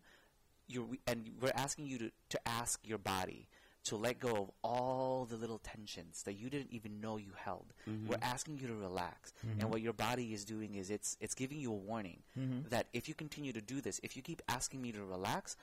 [0.67, 3.47] you and we're asking you to to ask your body
[3.83, 7.73] to let go of all the little tensions that you didn't even know you held.
[7.87, 8.07] Mhm.
[8.07, 9.61] We're asking you to relax, Mhm.
[9.61, 12.69] and what your body is doing is it's it's giving you a warning Mhm.
[12.69, 15.55] that if you continue to do this, if you keep asking me to relax,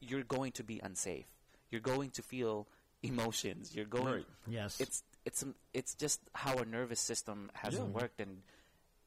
[0.00, 1.26] you're going to be unsafe.
[1.70, 2.68] You're going to feel
[3.02, 3.74] emotions.
[3.74, 4.26] You're going Right.
[4.46, 4.80] Yes.
[4.80, 7.84] it's it's it's just how our nervous system has Yeah.
[7.84, 8.42] worked and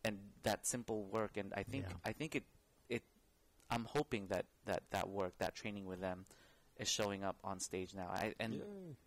[0.03, 1.97] and that simple work and I think Yeah.
[2.03, 2.45] I think it
[2.89, 3.03] it
[3.70, 6.26] I'm hoping that that that work that training with them
[6.78, 8.97] is showing up on stage now I and Yay.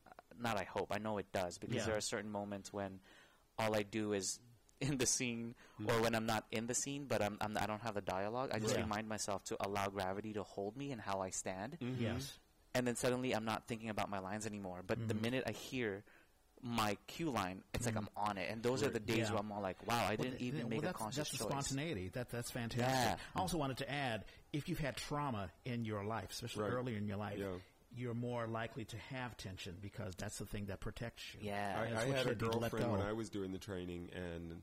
[0.41, 1.87] not I hope I know it does because Yeah.
[1.87, 3.01] there are certain moments when
[3.59, 4.41] all I do is
[4.81, 5.91] in the scene Mm-hmm.
[5.91, 8.51] or when I'm not in the scene but I'm, I'm I don't have the dialogue
[8.53, 8.83] I just Yeah.
[8.83, 11.97] remind myself to allow gravity to hold me and how I stand Mhm.
[12.01, 12.39] yes.
[12.75, 14.83] and then suddenly I'm not thinking about my lines anymore.
[14.87, 15.21] But the Mhm.
[15.23, 16.05] minute I hear
[16.63, 17.99] my cue line, it's like Mhm.
[17.99, 18.51] I'm on it.
[18.51, 18.95] And those are Right.
[18.95, 19.31] the days Yeah.
[19.31, 21.17] where I'm all like, wow, I Well, didn't th- even well, make a that's, conscious
[21.17, 21.49] that's the choice.
[21.67, 22.09] spontaneity.
[22.09, 23.19] That that's fantastic.
[23.19, 23.19] Yeah.
[23.37, 26.73] I also wanted to add, if you've had trauma in your life, especially Right.
[26.73, 27.59] earlier in your life, Yeah.
[27.95, 31.41] you're more likely to have tension because that's the thing that protects you.
[31.43, 31.79] Yeah.
[31.79, 33.01] I, I had a need to let girlfriend when.
[33.03, 34.63] I was doing the training, and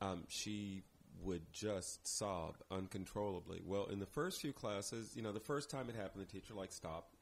[0.00, 0.82] um, she
[1.22, 3.62] would just sob uncontrollably.
[3.64, 6.52] Well, in the first few classes, you know, the first time it happened, the teacher
[6.54, 7.14] like stopped,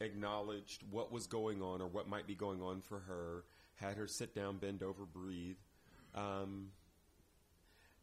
[0.00, 3.44] acknowledged what was going on or what might be going on for her,
[3.76, 5.56] had her sit down, bend over, breathe.
[6.14, 6.68] Um,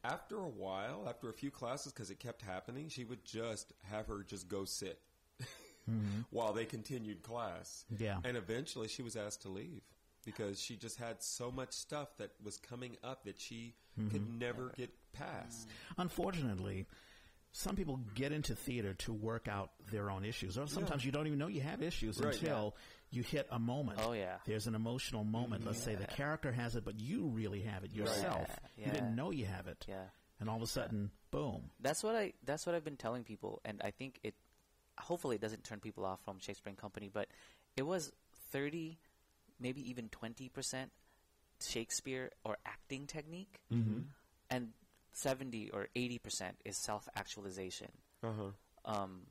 [0.04, 4.08] after a while, after a few classes, because it kept happening, she would just have
[4.08, 5.00] her just go sit
[5.90, 6.22] mm-hmm.
[6.30, 7.86] while they continued class.
[7.98, 8.18] Yeah.
[8.24, 9.82] And eventually she was asked to leave
[10.26, 14.10] because she just had so much stuff that was coming up that she mm-hmm.
[14.10, 15.70] could never get past.
[15.98, 16.86] Unfortunately,
[17.54, 21.08] some people get into theater to work out their own issues, or sometimes yeah.
[21.08, 22.74] you don't even know you have issues right, until
[23.12, 23.18] yeah.
[23.18, 24.00] you hit a moment.
[24.02, 25.62] Oh yeah, there's an emotional moment.
[25.62, 25.70] Mm-hmm.
[25.70, 28.50] Let's say the character has it, but you really have it yourself.
[28.76, 28.88] Yeah.
[28.88, 29.86] You didn't know you have it.
[29.88, 30.06] Yeah,
[30.40, 31.70] and all of a sudden, boom.
[31.80, 32.34] That's what I.
[32.44, 34.34] That's what I've been telling people, and I think it.
[34.98, 37.28] Hopefully, it doesn't turn people off from Shakespeare and Company, but
[37.78, 38.12] it was
[38.52, 38.98] thirty,
[39.60, 40.92] maybe even twenty percent
[41.62, 44.00] Shakespeare or acting technique, mm-hmm.
[44.50, 44.70] and
[45.14, 46.20] 70 or 80%
[46.66, 47.90] is self actualization.
[48.24, 48.52] Uh-huh.
[48.86, 49.22] Um,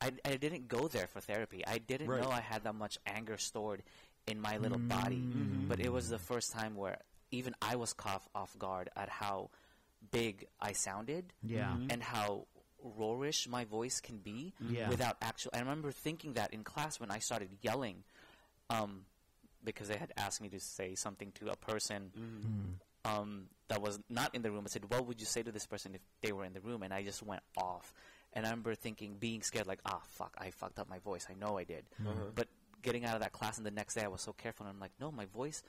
[0.00, 1.64] I, I didn't go there for therapy.
[1.66, 2.22] I didn't right.
[2.22, 3.82] know I had that much anger stored
[4.26, 4.88] in my little mm-hmm.
[4.88, 5.22] body.
[5.68, 6.98] But it was the first time where
[7.30, 9.50] even I was caught off guard at how
[10.10, 11.68] big I sounded yeah.
[11.68, 11.90] Mm-hmm.
[11.90, 12.46] and how
[12.98, 14.88] roarish my voice can be yeah.
[14.88, 15.50] without actual.
[15.52, 18.04] I remember thinking that in class when I started yelling
[18.70, 19.02] um,
[19.64, 22.12] because they had asked me to say something to a person.
[22.16, 22.74] Mm-hmm
[23.04, 24.64] um, that was not in the room.
[24.66, 26.82] I said, "What would you say to this person if they were in the room?"
[26.82, 27.92] And I just went off.
[28.34, 31.26] And I remember thinking, being scared, like, "Ah, fuck, I fucked up my voice.
[31.30, 32.30] I know I did." Mm-hmm.
[32.34, 32.48] But
[32.82, 34.66] getting out of that class and the next day, I was so careful.
[34.66, 35.62] And I'm like, "No, my voice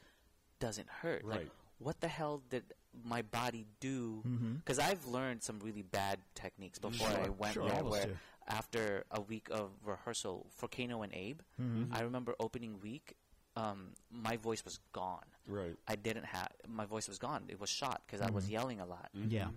[0.59, 1.23] doesn't hurt.
[1.23, 1.39] Right.
[1.39, 2.63] Like, what the hell did
[3.03, 4.21] my body do?
[4.57, 4.91] Because mm-hmm.
[4.91, 7.83] I've learned some really bad techniques before sure, I went sure, there.
[7.83, 8.17] Where do.
[8.47, 11.93] after a week of rehearsal for Kano and Abe, mm-hmm.
[11.93, 13.15] I remember opening week
[13.59, 15.25] um, my voice was gone.
[15.47, 15.75] Right.
[15.87, 17.43] I didn't have my voice was gone.
[17.49, 18.31] It was shot because mm-hmm.
[18.31, 18.53] I was mm-hmm.
[18.53, 19.09] yelling a lot.
[19.17, 19.31] Mm-hmm.
[19.31, 19.47] Yeah.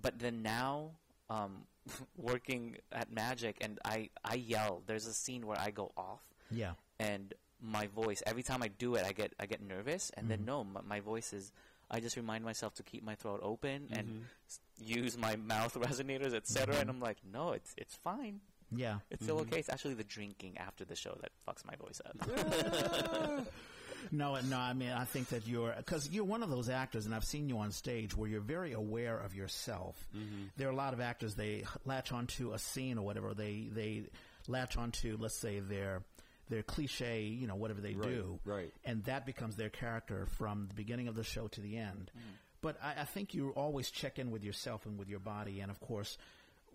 [0.00, 0.90] But then now,
[1.30, 1.62] um,
[2.16, 4.82] working at Magic, and I I yell.
[4.86, 6.20] There's a scene where I go off.
[6.50, 6.72] Yeah.
[6.98, 7.32] And
[7.62, 10.30] my voice every time I do it, I get I get nervous, and mm-hmm.
[10.30, 11.52] then no, my, my, voice is.
[11.88, 14.22] I just remind myself to keep my throat open and mm-hmm.
[14.48, 16.74] s- use my mouth resonators, etc.
[16.80, 18.40] And I'm like, no, it's it's fine.
[18.74, 18.98] Yeah.
[19.10, 19.48] It's still mm-hmm.
[19.48, 19.60] okay.
[19.60, 23.46] It's actually the drinking after the show that fucks my voice up.
[24.12, 24.58] no, no.
[24.58, 27.48] I mean, I think that you're because you're one of those actors, and I've seen
[27.48, 29.96] you on stage where you're very aware of yourself.
[30.16, 30.46] Mm-hmm.
[30.56, 33.34] There are a lot of actors they latch onto a scene or whatever.
[33.34, 34.04] They they
[34.48, 36.02] latch onto, let's say, their
[36.48, 40.66] their cliche, you know, whatever they right, do, right, and that becomes their character from
[40.68, 42.10] the beginning of the show to the end.
[42.16, 42.20] Mm.
[42.60, 45.70] But I, I think you always check in with yourself and with your body, and
[45.70, 46.18] of course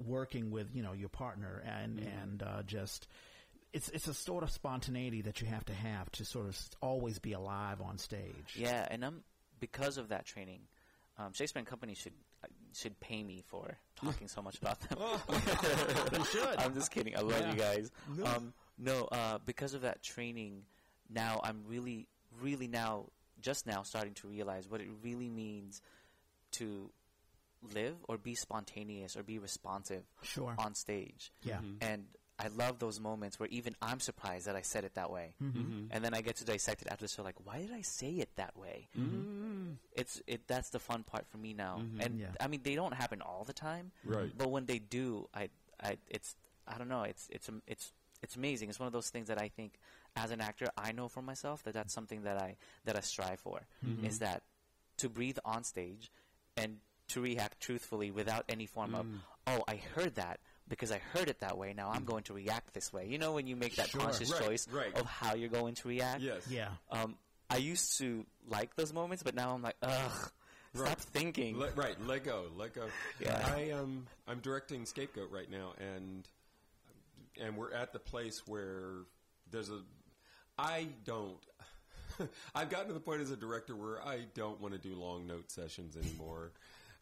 [0.06, 2.22] working with you know your partner and mm-hmm.
[2.22, 3.08] and uh, just
[3.74, 7.20] it's it's a sort of spontaneity that you have to have to sort of always
[7.20, 8.56] be alive on stage.
[8.56, 9.24] Yeah, and I'm
[9.60, 10.62] because of that training.
[11.18, 14.98] Um, Shakespeare and Company should uh, should pay me for talking so much about them.
[16.12, 16.58] they should.
[16.58, 17.16] I'm just kidding.
[17.16, 17.52] I love yeah.
[17.52, 17.92] you guys.
[18.16, 20.64] No, um, no uh, because of that training,
[21.10, 22.08] now I'm really,
[22.42, 23.06] really now,
[23.42, 25.82] just now, starting to realize what it really means
[26.54, 26.90] to
[27.74, 30.56] live or be spontaneous or be responsive sure.
[30.58, 31.32] on stage.
[31.44, 31.58] Yeah.
[31.58, 31.76] Mm-hmm.
[31.82, 32.06] And
[32.40, 35.36] I love those moments where even I'm surprised that I said it that way.
[35.42, 35.60] Mm-hmm.
[35.60, 35.86] mm-hmm.
[35.92, 38.12] And then I get to dissect it after the show like, why did I say
[38.12, 38.88] it that way?
[38.98, 39.74] Mm-hmm.
[39.94, 41.82] It's it that's the fun part for me now.
[41.82, 42.02] Mm-hmm.
[42.02, 42.28] And yeah.
[42.40, 43.92] I mean they don't happen all the time.
[44.04, 44.32] Right.
[44.36, 45.50] But when they do, I
[45.82, 46.36] I it's
[46.68, 47.94] I don't know, it's it's it's
[48.24, 48.70] it's amazing.
[48.70, 49.74] It's one of those things that I think
[50.16, 52.56] as an actor I know for myself that that's something that I
[52.86, 54.06] that I strive for mm-hmm.
[54.06, 54.42] is that
[54.98, 56.12] to breathe on stage
[56.58, 56.78] and
[57.12, 59.00] to react truthfully without any form mm.
[59.00, 59.08] of,
[59.48, 61.74] oh, I heard that because I heard it that way.
[61.74, 62.08] Now I'm mm.
[62.08, 63.08] going to react this way.
[63.08, 64.02] You know, when you make that sure.
[64.02, 64.96] conscious right, choice right.
[64.98, 66.22] of how you're going to react.
[66.22, 66.48] Yes.
[66.50, 66.70] Yeah.
[66.90, 67.16] Um,
[67.50, 70.32] I used to like those moments, but now I'm like, ugh.
[70.74, 70.88] Right.
[70.88, 71.60] Stop thinking.
[71.60, 72.86] Let, right, let go, let go.
[73.20, 73.46] Yeah.
[73.46, 76.26] I um, I'm directing Scapegoat right now, and
[77.42, 79.00] and we're at the place where
[79.52, 79.82] there's a.
[80.58, 81.36] I don't.
[82.56, 85.28] I've gotten to the point as a director where I don't want to do long
[85.28, 86.52] note sessions anymore.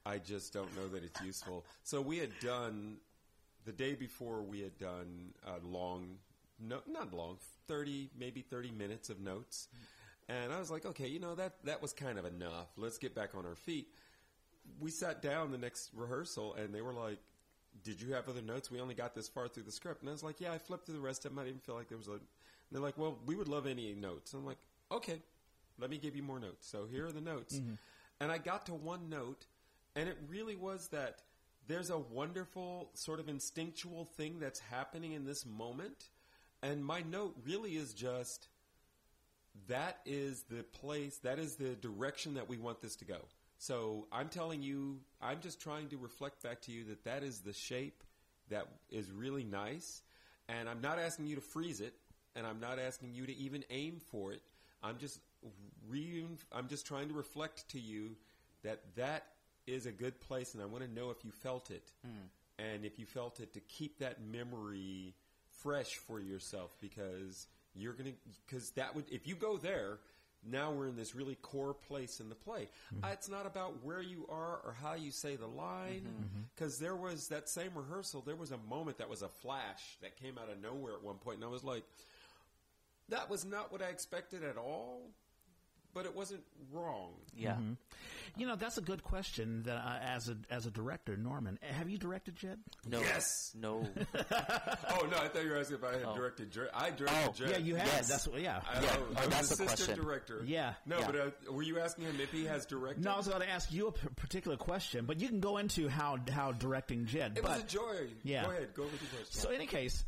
[0.09, 1.65] I just don't know that it's useful.
[1.83, 2.97] So we had done
[3.65, 6.17] the day before we had done a long,
[6.59, 7.37] no, not long,
[7.67, 9.67] thirty maybe thirty minutes of notes,
[10.27, 12.67] and I was like, okay, you know that that was kind of enough.
[12.75, 13.87] Let's get back on our feet.
[14.79, 17.19] We sat down the next rehearsal, and they were like,
[17.83, 18.71] "Did you have other notes?
[18.71, 20.87] We only got this far through the script." And I was like, "Yeah, I flipped
[20.87, 21.39] through the rest of them.
[21.39, 22.19] I didn't feel like there was a."
[22.71, 24.59] They're like, "Well, we would love any notes." And I'm like,
[24.91, 25.21] "Okay,
[25.77, 27.73] let me give you more notes." So here are the notes, mm-hmm.
[28.19, 29.45] and I got to one note
[29.95, 31.19] and it really was that
[31.67, 36.09] there's a wonderful sort of instinctual thing that's happening in this moment.
[36.63, 38.47] And my note really is just
[39.67, 43.19] that is the place, that is the direction that we want this to go.
[43.57, 47.41] So I'm telling you, I'm just trying to reflect back to you that that is
[47.41, 48.03] the shape
[48.49, 50.01] that is really nice.
[50.47, 51.93] And I'm not asking you to freeze it,
[52.35, 54.41] and I'm not asking you to even aim for it.
[54.81, 55.19] I'm just
[55.87, 58.15] re- I'm just trying to reflect to you
[58.63, 59.25] that that
[59.69, 62.63] is a good place, and I want to know if you felt it, hmm.
[62.63, 65.15] and if you felt it to keep that memory
[65.61, 68.11] fresh for yourself because you're gonna
[68.45, 69.99] because that would if you go there.
[70.41, 72.69] Now we're in this really core place in the play.
[72.95, 73.03] Mm-hmm.
[73.03, 76.23] Uh, it's not about where you are or how you say the line, mm-hmm.
[76.23, 76.41] mm-hmm.
[76.55, 78.23] because there was that same rehearsal.
[78.25, 81.17] There was a moment that was a flash that came out of nowhere at one
[81.17, 81.83] point, and I was like,
[83.09, 85.11] "That was not what I expected at all."
[85.93, 87.09] But it wasn't wrong.
[87.35, 87.57] Yeah.
[88.37, 89.63] You know, that's a good question.
[89.63, 92.59] That, uh, as a as a director, Norman, have you directed Jed?
[92.87, 92.99] No.
[92.99, 93.53] Yes.
[93.59, 93.87] No.
[94.91, 96.15] Oh no, I thought you were asking if I had Oh.
[96.15, 96.51] directed.
[96.51, 97.27] Jer- I directed.
[97.27, 97.49] Oh, Jed.
[97.51, 97.87] Yeah, you have.
[97.87, 98.07] Yes.
[98.09, 98.41] That's what.
[98.41, 98.61] Yeah.
[98.69, 98.89] I, Yeah.
[98.91, 99.95] I, Oh, I was that's the assistant question.
[100.05, 100.41] director.
[100.45, 100.73] Yeah.
[100.85, 101.05] No, Yeah.
[101.07, 103.03] but uh, were you asking him if he has directed?
[103.03, 105.57] No, I was going to ask you a p- particular question, but you can go
[105.57, 107.33] into how how directing Jed.
[107.37, 108.07] It but was a joy.
[108.23, 108.43] Yeah.
[108.45, 108.73] Go ahead.
[108.73, 109.25] Go with your question.
[109.41, 110.03] So, in any case,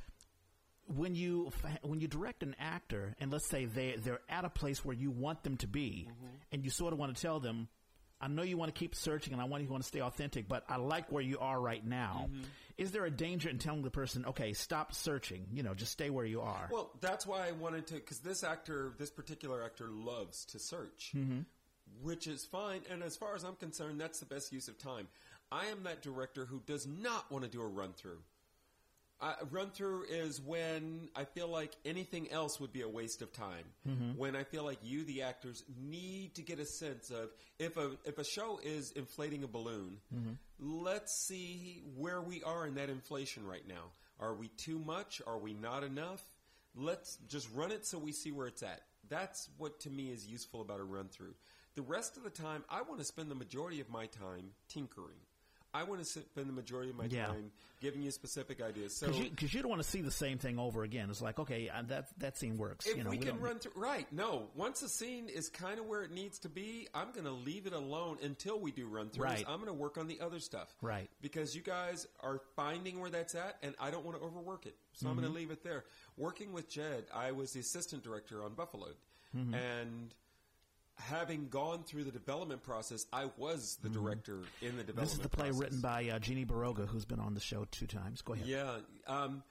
[0.95, 4.83] when you when you direct an actor, and let's say they they're at a place
[4.83, 6.35] where you want them to be, mm-hmm.
[6.51, 7.67] and you sort of want to tell them,
[8.19, 10.47] "I know you want to keep searching, and I want you want to stay authentic,
[10.47, 12.43] but I like where you are right now." Mm-hmm.
[12.77, 15.47] Is there a danger in telling the person, "Okay, stop searching.
[15.51, 16.69] You know, just stay where you are"?
[16.71, 21.11] Well, that's why I wanted to, because this actor, this particular actor, loves to search,
[21.15, 21.41] mm-hmm.
[22.01, 22.81] which is fine.
[22.89, 25.07] And as far as I'm concerned, that's the best use of time.
[25.51, 28.19] I am that director who does not want to do a run through.
[29.21, 33.31] Uh, run through is when I feel like anything else would be a waste of
[33.31, 33.65] time.
[34.17, 37.91] When I feel like you, the actors, need to get a sense of if a
[38.03, 39.97] if a show is inflating a balloon,
[40.59, 43.91] let's see where we are in that inflation right now.
[44.19, 45.21] Are we too much?
[45.27, 46.23] Are we not enough?
[46.75, 48.81] Let's just run it so we see where it's at.
[49.07, 51.35] That's what to me is useful about a run through.
[51.75, 55.19] The rest of the time, I want to spend the majority of my time tinkering.
[55.73, 57.27] I want to spend the majority of my Yeah.
[57.27, 58.95] time giving you specific ideas.
[58.97, 61.09] So Because you, you don't want to see the same thing over again.
[61.09, 62.85] It's like, okay, uh, that that scene works.
[62.85, 64.05] if you know, we, can run through, right?
[64.13, 67.31] No, once a scene is kind of where it needs to be, I'm going to
[67.31, 69.19] leave it alone until we do run throughs.
[69.23, 69.45] Right.
[69.47, 71.09] I'm going to work on the other stuff, Right.
[71.21, 74.75] Because you guys are finding where that's at, and I don't want to overwork it,
[74.93, 75.21] so I'm Mm-hmm.
[75.21, 75.85] going to leave it there.
[76.17, 78.89] Working with Jed, I was the assistant director on Buffalo,
[79.35, 79.53] Mm-hmm.
[79.53, 80.13] and
[81.07, 84.87] having gone through the development process, I was the director in the development.
[84.95, 84.99] Mm-hmm.
[85.01, 85.61] This is the play process.
[85.61, 88.21] written by uh, Jeannie Barroga, who's been on the show two times.
[88.21, 88.47] Go ahead.
[88.47, 88.77] Yeah,
[89.07, 89.43] um,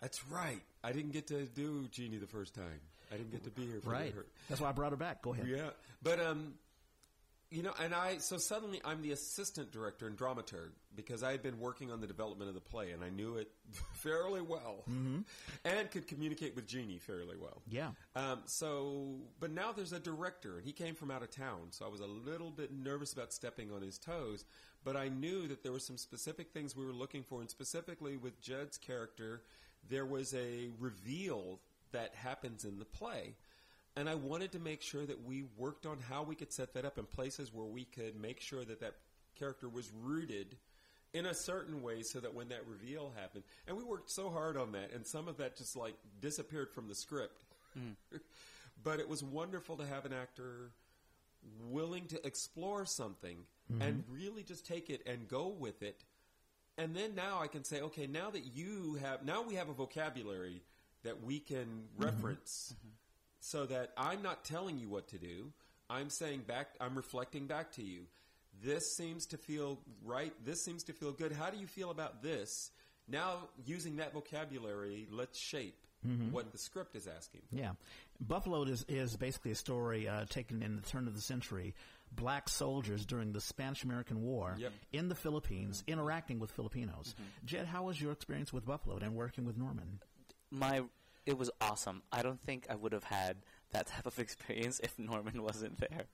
[0.00, 0.60] that's right.
[0.84, 2.80] I didn't get to do Jeannie the first time.
[3.12, 4.14] I didn't get to be here for Right.
[4.14, 4.24] her.
[4.48, 5.20] That's why I brought her back.
[5.22, 5.46] Go ahead.
[5.48, 5.70] Yeah,
[6.02, 6.54] but um,
[7.50, 11.42] you know, and I so suddenly I'm the assistant director and dramaturg because I had
[11.42, 13.50] been working on the development of the play and I knew it
[13.92, 14.84] fairly well,
[15.64, 17.62] and could communicate with Jeannie fairly well.
[17.68, 17.90] Yeah.
[18.14, 21.84] Um, so, but now there's a director, and he came from out of town, so
[21.84, 24.44] I was a little bit nervous about stepping on his toes.
[24.82, 28.16] But I knew that there were some specific things we were looking for, and specifically
[28.16, 29.42] with Jed's character,
[29.88, 31.60] there was a reveal
[31.92, 33.34] that happens in the play.
[33.96, 36.84] And I wanted to make sure that we worked on how we could set that
[36.84, 38.94] up in places where we could make sure that that
[39.38, 40.56] character was rooted
[41.12, 44.56] in a certain way so that when that reveal happened, and we worked so hard
[44.56, 47.42] on that, and some of that just like disappeared from the script.
[47.74, 47.90] Hmm.
[48.82, 50.70] but it was wonderful to have an actor
[51.68, 53.38] willing to explore something
[53.72, 53.82] mm-hmm.
[53.82, 56.04] and really just take it and go with it.
[56.78, 59.72] And then now I can say, okay, now that you have, now we have a
[59.72, 60.62] vocabulary
[61.02, 62.04] that we can mm-hmm.
[62.04, 62.88] reference mm-hmm.
[63.40, 65.52] So that I'm not telling you what to do.
[65.88, 68.02] I'm saying back, I'm reflecting back to you.
[68.62, 70.32] This seems to feel right.
[70.44, 71.32] This seems to feel good.
[71.32, 72.70] How do you feel about this?
[73.08, 75.76] Now, using that vocabulary, let's shape
[76.06, 76.30] mm-hmm.
[76.30, 77.42] what the script is asking.
[77.50, 77.72] Yeah,
[78.20, 81.74] Buffalo is is basically a story uh, taken in the turn of the century.
[82.12, 84.72] Black soldiers during the Spanish American War Yep.
[84.92, 85.92] in the Philippines mm-hmm.
[85.92, 87.14] interacting with Filipinos.
[87.14, 87.46] Mm-hmm.
[87.46, 90.00] Jed, how was your experience with Buffalo and working with Norman?
[90.50, 90.82] My
[91.30, 92.02] it was awesome.
[92.12, 93.36] I don't think I would have had
[93.72, 96.04] that type of experience if Norman wasn't there,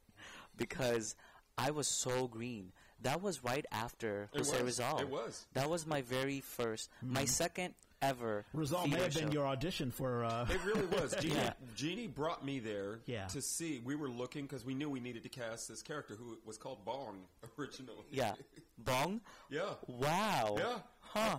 [0.57, 1.15] because
[1.59, 2.73] I was so green.
[3.03, 4.79] That was right after It Jose was.
[4.79, 4.99] Rizal.
[5.01, 5.47] It was.
[5.53, 8.45] That was my very 1st my second ever.
[8.55, 10.25] Rizal may theater have been your audition for.
[10.25, 11.15] Uh, It really was.
[11.21, 11.53] Jeannie, Yeah.
[11.75, 13.27] Jeannie brought me there Yeah.
[13.29, 13.81] to see.
[13.85, 16.85] We were looking because we knew we needed to cast this character who was called
[16.87, 17.19] Bong
[17.59, 18.05] originally.
[18.11, 18.33] Yeah,
[18.79, 19.21] Bong.
[19.51, 19.75] yeah.
[19.87, 20.57] Wow.
[20.59, 20.79] Yeah.
[21.01, 21.39] Huh.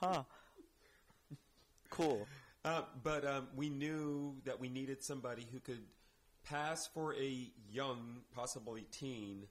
[0.00, 0.22] Huh.
[1.90, 2.26] Cool.
[2.66, 5.82] Uh, but um, we knew that we needed somebody who could
[6.44, 9.44] pass for a young, possibly teen,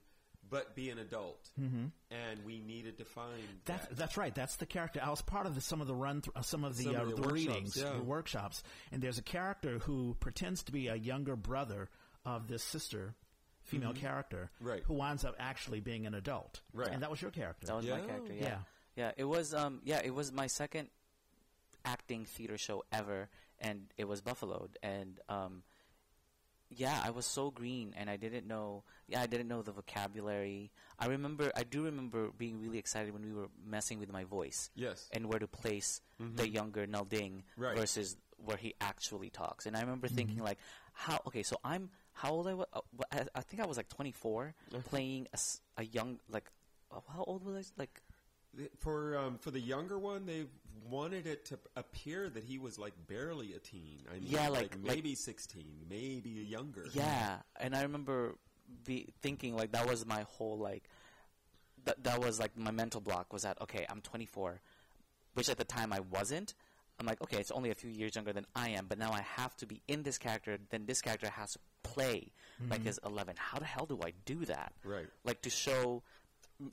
[0.48, 1.48] but be an adult.
[1.60, 1.86] Mm-hmm.
[2.10, 3.96] And we needed to find That's, that.
[3.96, 4.34] that's right.
[4.34, 5.00] That's the character.
[5.02, 6.96] I was part of the, some of the run, th- uh, some of the, Some
[6.96, 7.90] uh, of the the, readings, yeah.
[7.96, 8.62] the workshops,
[8.92, 11.88] and there's a character who pretends to be a younger brother
[12.24, 13.14] of this sister,
[13.62, 14.82] female character, Right.
[14.84, 16.88] who winds up actually being an adult, Right.
[16.88, 17.66] And that was your character.
[17.66, 18.32] That was my character.
[18.34, 18.42] Yeah.
[18.44, 18.58] Yeah.
[18.96, 20.88] yeah, It was um yeah it was my second
[21.86, 25.62] acting theater show ever, and it was Buffaloed, and um
[26.68, 30.72] yeah I was so green, and I didn't know yeah I didn't know the vocabulary.
[30.98, 34.70] I remember I do remember being really excited when we were messing with my voice
[34.74, 35.08] Yes.
[35.12, 37.76] and where to place the younger Nalding Right.
[37.78, 39.64] versus where he actually talks.
[39.66, 40.58] And I remember thinking like,
[40.92, 41.20] how?
[41.28, 42.66] Okay, so I'm how old I was?
[42.72, 42.80] Uh,
[43.12, 45.28] I, I think I was like 24, playing
[45.76, 46.50] a young like.
[46.90, 47.82] uh, How old was I?
[47.82, 48.02] Like
[48.78, 50.46] For um, for the younger one, they
[50.88, 54.02] wanted it to appear that he was like barely a teen.
[54.10, 56.86] I mean, Yeah, like, like- maybe sixteen, maybe younger.
[56.92, 58.36] yeah, and I remember
[58.84, 60.84] be thinking like that was my whole like.
[61.84, 64.60] That that was like my mental block was that okay I'm 24,
[65.34, 66.54] which at the time I wasn't.
[66.98, 69.20] I'm like okay it's only a few years younger than I am, but now I
[69.20, 70.58] have to be in this character.
[70.70, 72.32] Then this character has to play
[72.70, 73.34] like his 11.
[73.38, 74.72] How the hell do I do that?
[74.82, 75.06] Right.
[75.24, 76.02] like to show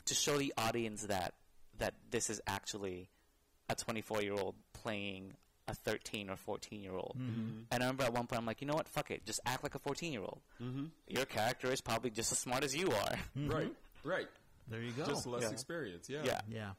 [0.05, 1.33] to show the audience that
[1.79, 3.09] that this is actually
[3.69, 5.33] a 24 year old playing
[5.67, 7.15] a 13 or 14 year old.
[7.17, 8.87] And I remember at one point I'm like, you know what?
[8.89, 10.41] Fuck it, just act like a 14 year old.
[10.61, 10.85] Mm-hmm.
[11.07, 13.15] Your character is probably just as smart as you are.
[13.35, 13.71] Right.
[14.03, 14.27] Right.
[14.67, 15.05] There you go.
[15.05, 15.49] Just less Yeah.
[15.51, 16.09] experience.
[16.09, 16.21] Yeah.
[16.25, 16.41] yeah.
[16.49, 16.69] yeah.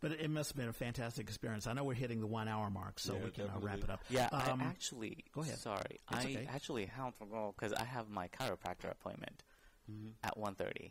[0.00, 1.66] But it, it must have been a fantastic experience.
[1.68, 3.88] I know we're hitting the one hour mark, so Yeah, we can uh, wrap it
[3.90, 4.02] up.
[4.10, 5.24] Yeah, Um, I actually.
[5.32, 5.56] go ahead.
[5.58, 6.48] Sorry, It's I okay.
[6.52, 9.42] actually have to go because I have my chiropractor appointment
[10.24, 10.90] at 1.30.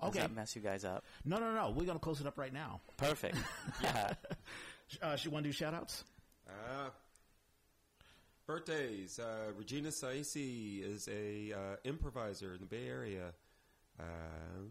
[0.00, 0.20] Does Okay.
[0.20, 1.04] that mess you guys up?
[1.24, 1.70] no, no, no.
[1.70, 2.80] We're going to close it up right now.
[2.96, 3.36] Perfect.
[3.82, 4.14] yeah.
[5.02, 6.04] Uh, she want to do shout outs?
[6.48, 6.90] Uh,
[8.46, 9.18] birthdays.
[9.18, 13.32] Uh, Regina Saisi is a uh, improviser in the Bay Area.
[14.00, 14.70] Um,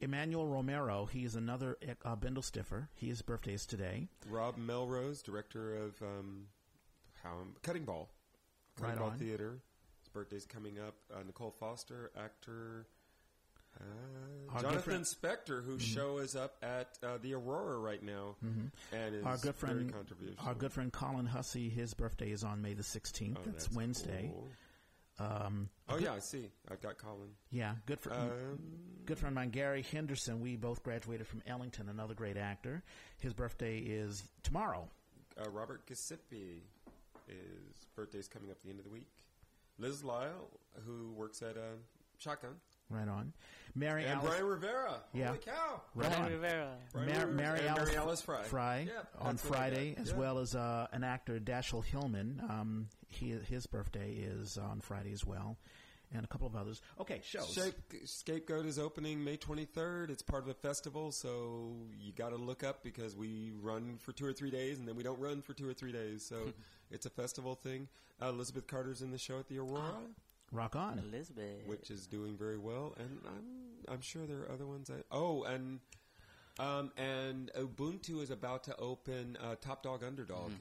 [0.00, 2.88] Emmanuel Romero, he is another uh, Bindle Stiffer.
[2.94, 4.08] His birthday is today.
[4.28, 6.44] Rob Melrose, director of um,
[7.22, 8.08] how, Cutting Ball,
[8.76, 9.18] Cutting Right Ball on.
[9.18, 9.58] Theater.
[10.00, 10.94] His birthday's coming up.
[11.12, 12.86] Uh, Nicole Foster, actor.
[13.80, 18.34] Uh, Jonathan Spector, whose show is up at uh, the Aurora right now,
[18.92, 19.92] and is Our good friend,
[20.44, 23.36] our good friend Colin Hussey, his birthday is on May the 16th.
[23.36, 24.32] Oh, it's that's Wednesday.
[24.32, 24.48] cool.
[25.20, 26.50] Um, Oh yeah, I see.
[26.70, 27.28] I've got Colin.
[27.50, 28.58] yeah, good for Um,
[29.04, 30.40] good friend of mine, Gary Henderson.
[30.40, 32.82] We both graduated from Ellington, another great actor.
[33.18, 34.88] His birthday is tomorrow.
[35.40, 36.62] Uh, Robert Giuseppe,
[37.26, 39.08] his is coming up at the end of the week.
[39.78, 40.48] Liz Lyle,
[40.86, 41.76] who works at uh,
[42.18, 42.54] Shotgun,
[42.90, 43.32] Right on.
[43.76, 44.30] Mary and Alice.
[44.30, 44.94] Brian Rivera.
[45.14, 45.26] Yeah.
[45.28, 45.80] Holy cow!
[45.94, 46.32] right Ryan on.
[46.32, 46.76] Rivera.
[46.92, 48.86] Brian Mar- Rivera Mary, and Alice, Mary Alice Fry.
[48.88, 50.16] Yeah, on that's what I Friday, as Yeah.
[50.16, 52.42] well as uh, an actor, Dashiell Hillman.
[52.48, 55.56] Um, he, his birthday is on Friday as well,
[56.12, 56.82] and a couple of others.
[57.00, 57.48] Okay, shows.
[57.52, 57.74] Shape,
[58.06, 60.10] Scapegoat is opening May 23rd.
[60.10, 64.10] It's part of a festival, so you got to look up because we run for
[64.10, 66.24] two or three days, and then we don't run for two or three days.
[66.26, 66.52] So
[66.90, 67.86] it's a festival thing.
[68.20, 69.94] Uh, Elizabeth Carter's in the show at the Aurora,
[70.52, 70.98] Rock on.
[70.98, 71.66] Elizabeth.
[71.66, 74.90] which is doing very well, and I'm I'm sure there are other ones.
[74.90, 75.80] I, oh, and
[76.58, 80.52] um, and Ubuntu is about to open uh, Top Dog Underdog.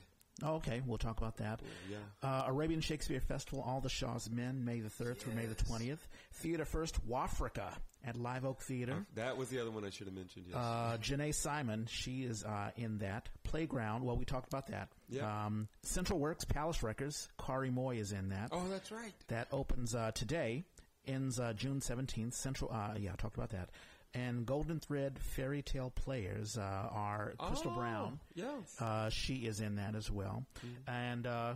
[0.43, 1.59] Oh, okay, we'll talk about that.
[1.89, 1.97] Yeah.
[2.23, 5.97] Uh, Arabian Shakespeare Festival, All the Shah's Men, May the 3rd through May the 20th.
[6.35, 7.73] Theater First, Waafrika
[8.05, 9.05] at Live Oak Theater.
[9.15, 10.45] That was the other one I should have mentioned.
[10.47, 10.55] Yes.
[10.55, 13.27] Uh, Janae Simon, she is uh, in that.
[13.43, 14.89] Playground, well, we talked about that.
[15.09, 15.45] Yeah.
[15.45, 18.49] Um, Central Works, Palace Wreckers, Khary Moye is in that.
[18.53, 19.13] oh, that's right.
[19.27, 20.63] That opens uh, today,
[21.05, 22.33] ends uh, June 17th.
[22.33, 23.69] Central, uh, yeah, I talked about that.
[24.13, 28.19] And Golden Thread Fairy Tale Players uh, are Crystal Oh, Brown.
[28.33, 28.75] Yes.
[28.81, 30.45] Uh, she is in that as well.
[30.87, 31.53] And uh,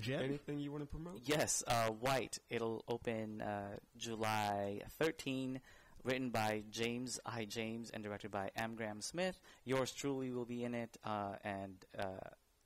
[0.00, 0.22] Jed?
[0.22, 1.20] Anything you want to promote?
[1.24, 2.38] Yes, uh, White.
[2.48, 5.60] It'll open uh, July 13.
[6.02, 8.74] Written by James Ijames and directed by M.
[8.74, 9.38] Graham Smith.
[9.66, 12.04] Yours truly will be in it, uh, and uh,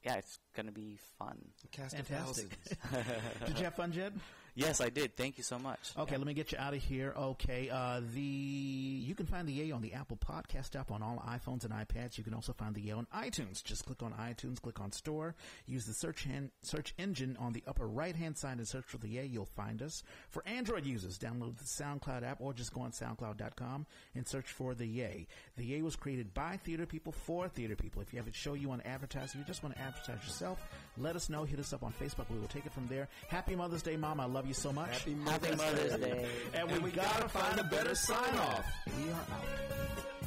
[0.05, 1.37] yeah, it's gonna be fun.
[1.73, 2.53] Cast Fantastic.
[2.71, 3.09] of thousands.
[3.47, 4.13] Did you have fun, Jed?
[4.57, 5.17] Yes, I did.
[5.17, 5.81] Thank you so much.
[5.99, 6.19] Okay, Yeah.
[6.19, 7.13] let me get you out of here.
[7.17, 11.19] Okay, uh, the you can find the Yay on the Apple Podcast app on all
[11.27, 12.17] iPhones and iPads.
[12.19, 13.65] You can also find the Yay on iTunes.
[13.65, 15.35] Just click on iTunes, click on Store,
[15.67, 18.99] use the search hand, search engine on the upper right hand side and search for
[18.99, 19.27] the Yay.
[19.27, 20.05] You'll find us.
[20.31, 24.75] For Android users, download the SoundCloud app or just go on SoundCloud.com and search for
[24.77, 25.27] the Yay.
[25.57, 28.03] The Yay was created by theater people for theater people.
[28.03, 30.23] If you have a show you want to advertise, or you just want to advertise
[30.25, 30.65] yourself,
[30.97, 31.45] let us know.
[31.45, 32.27] Hit us up on Facebook.
[32.31, 33.09] We will take it from there.
[33.29, 34.21] Happy Mother's Day, Mom.
[34.21, 34.91] I love you so much.
[34.91, 36.11] Happy Mother's, Happy Mother's Day.
[36.11, 36.27] Day.
[36.55, 38.65] And, and we, we gotta, gotta, find a better sign off.
[38.87, 40.24] We are out.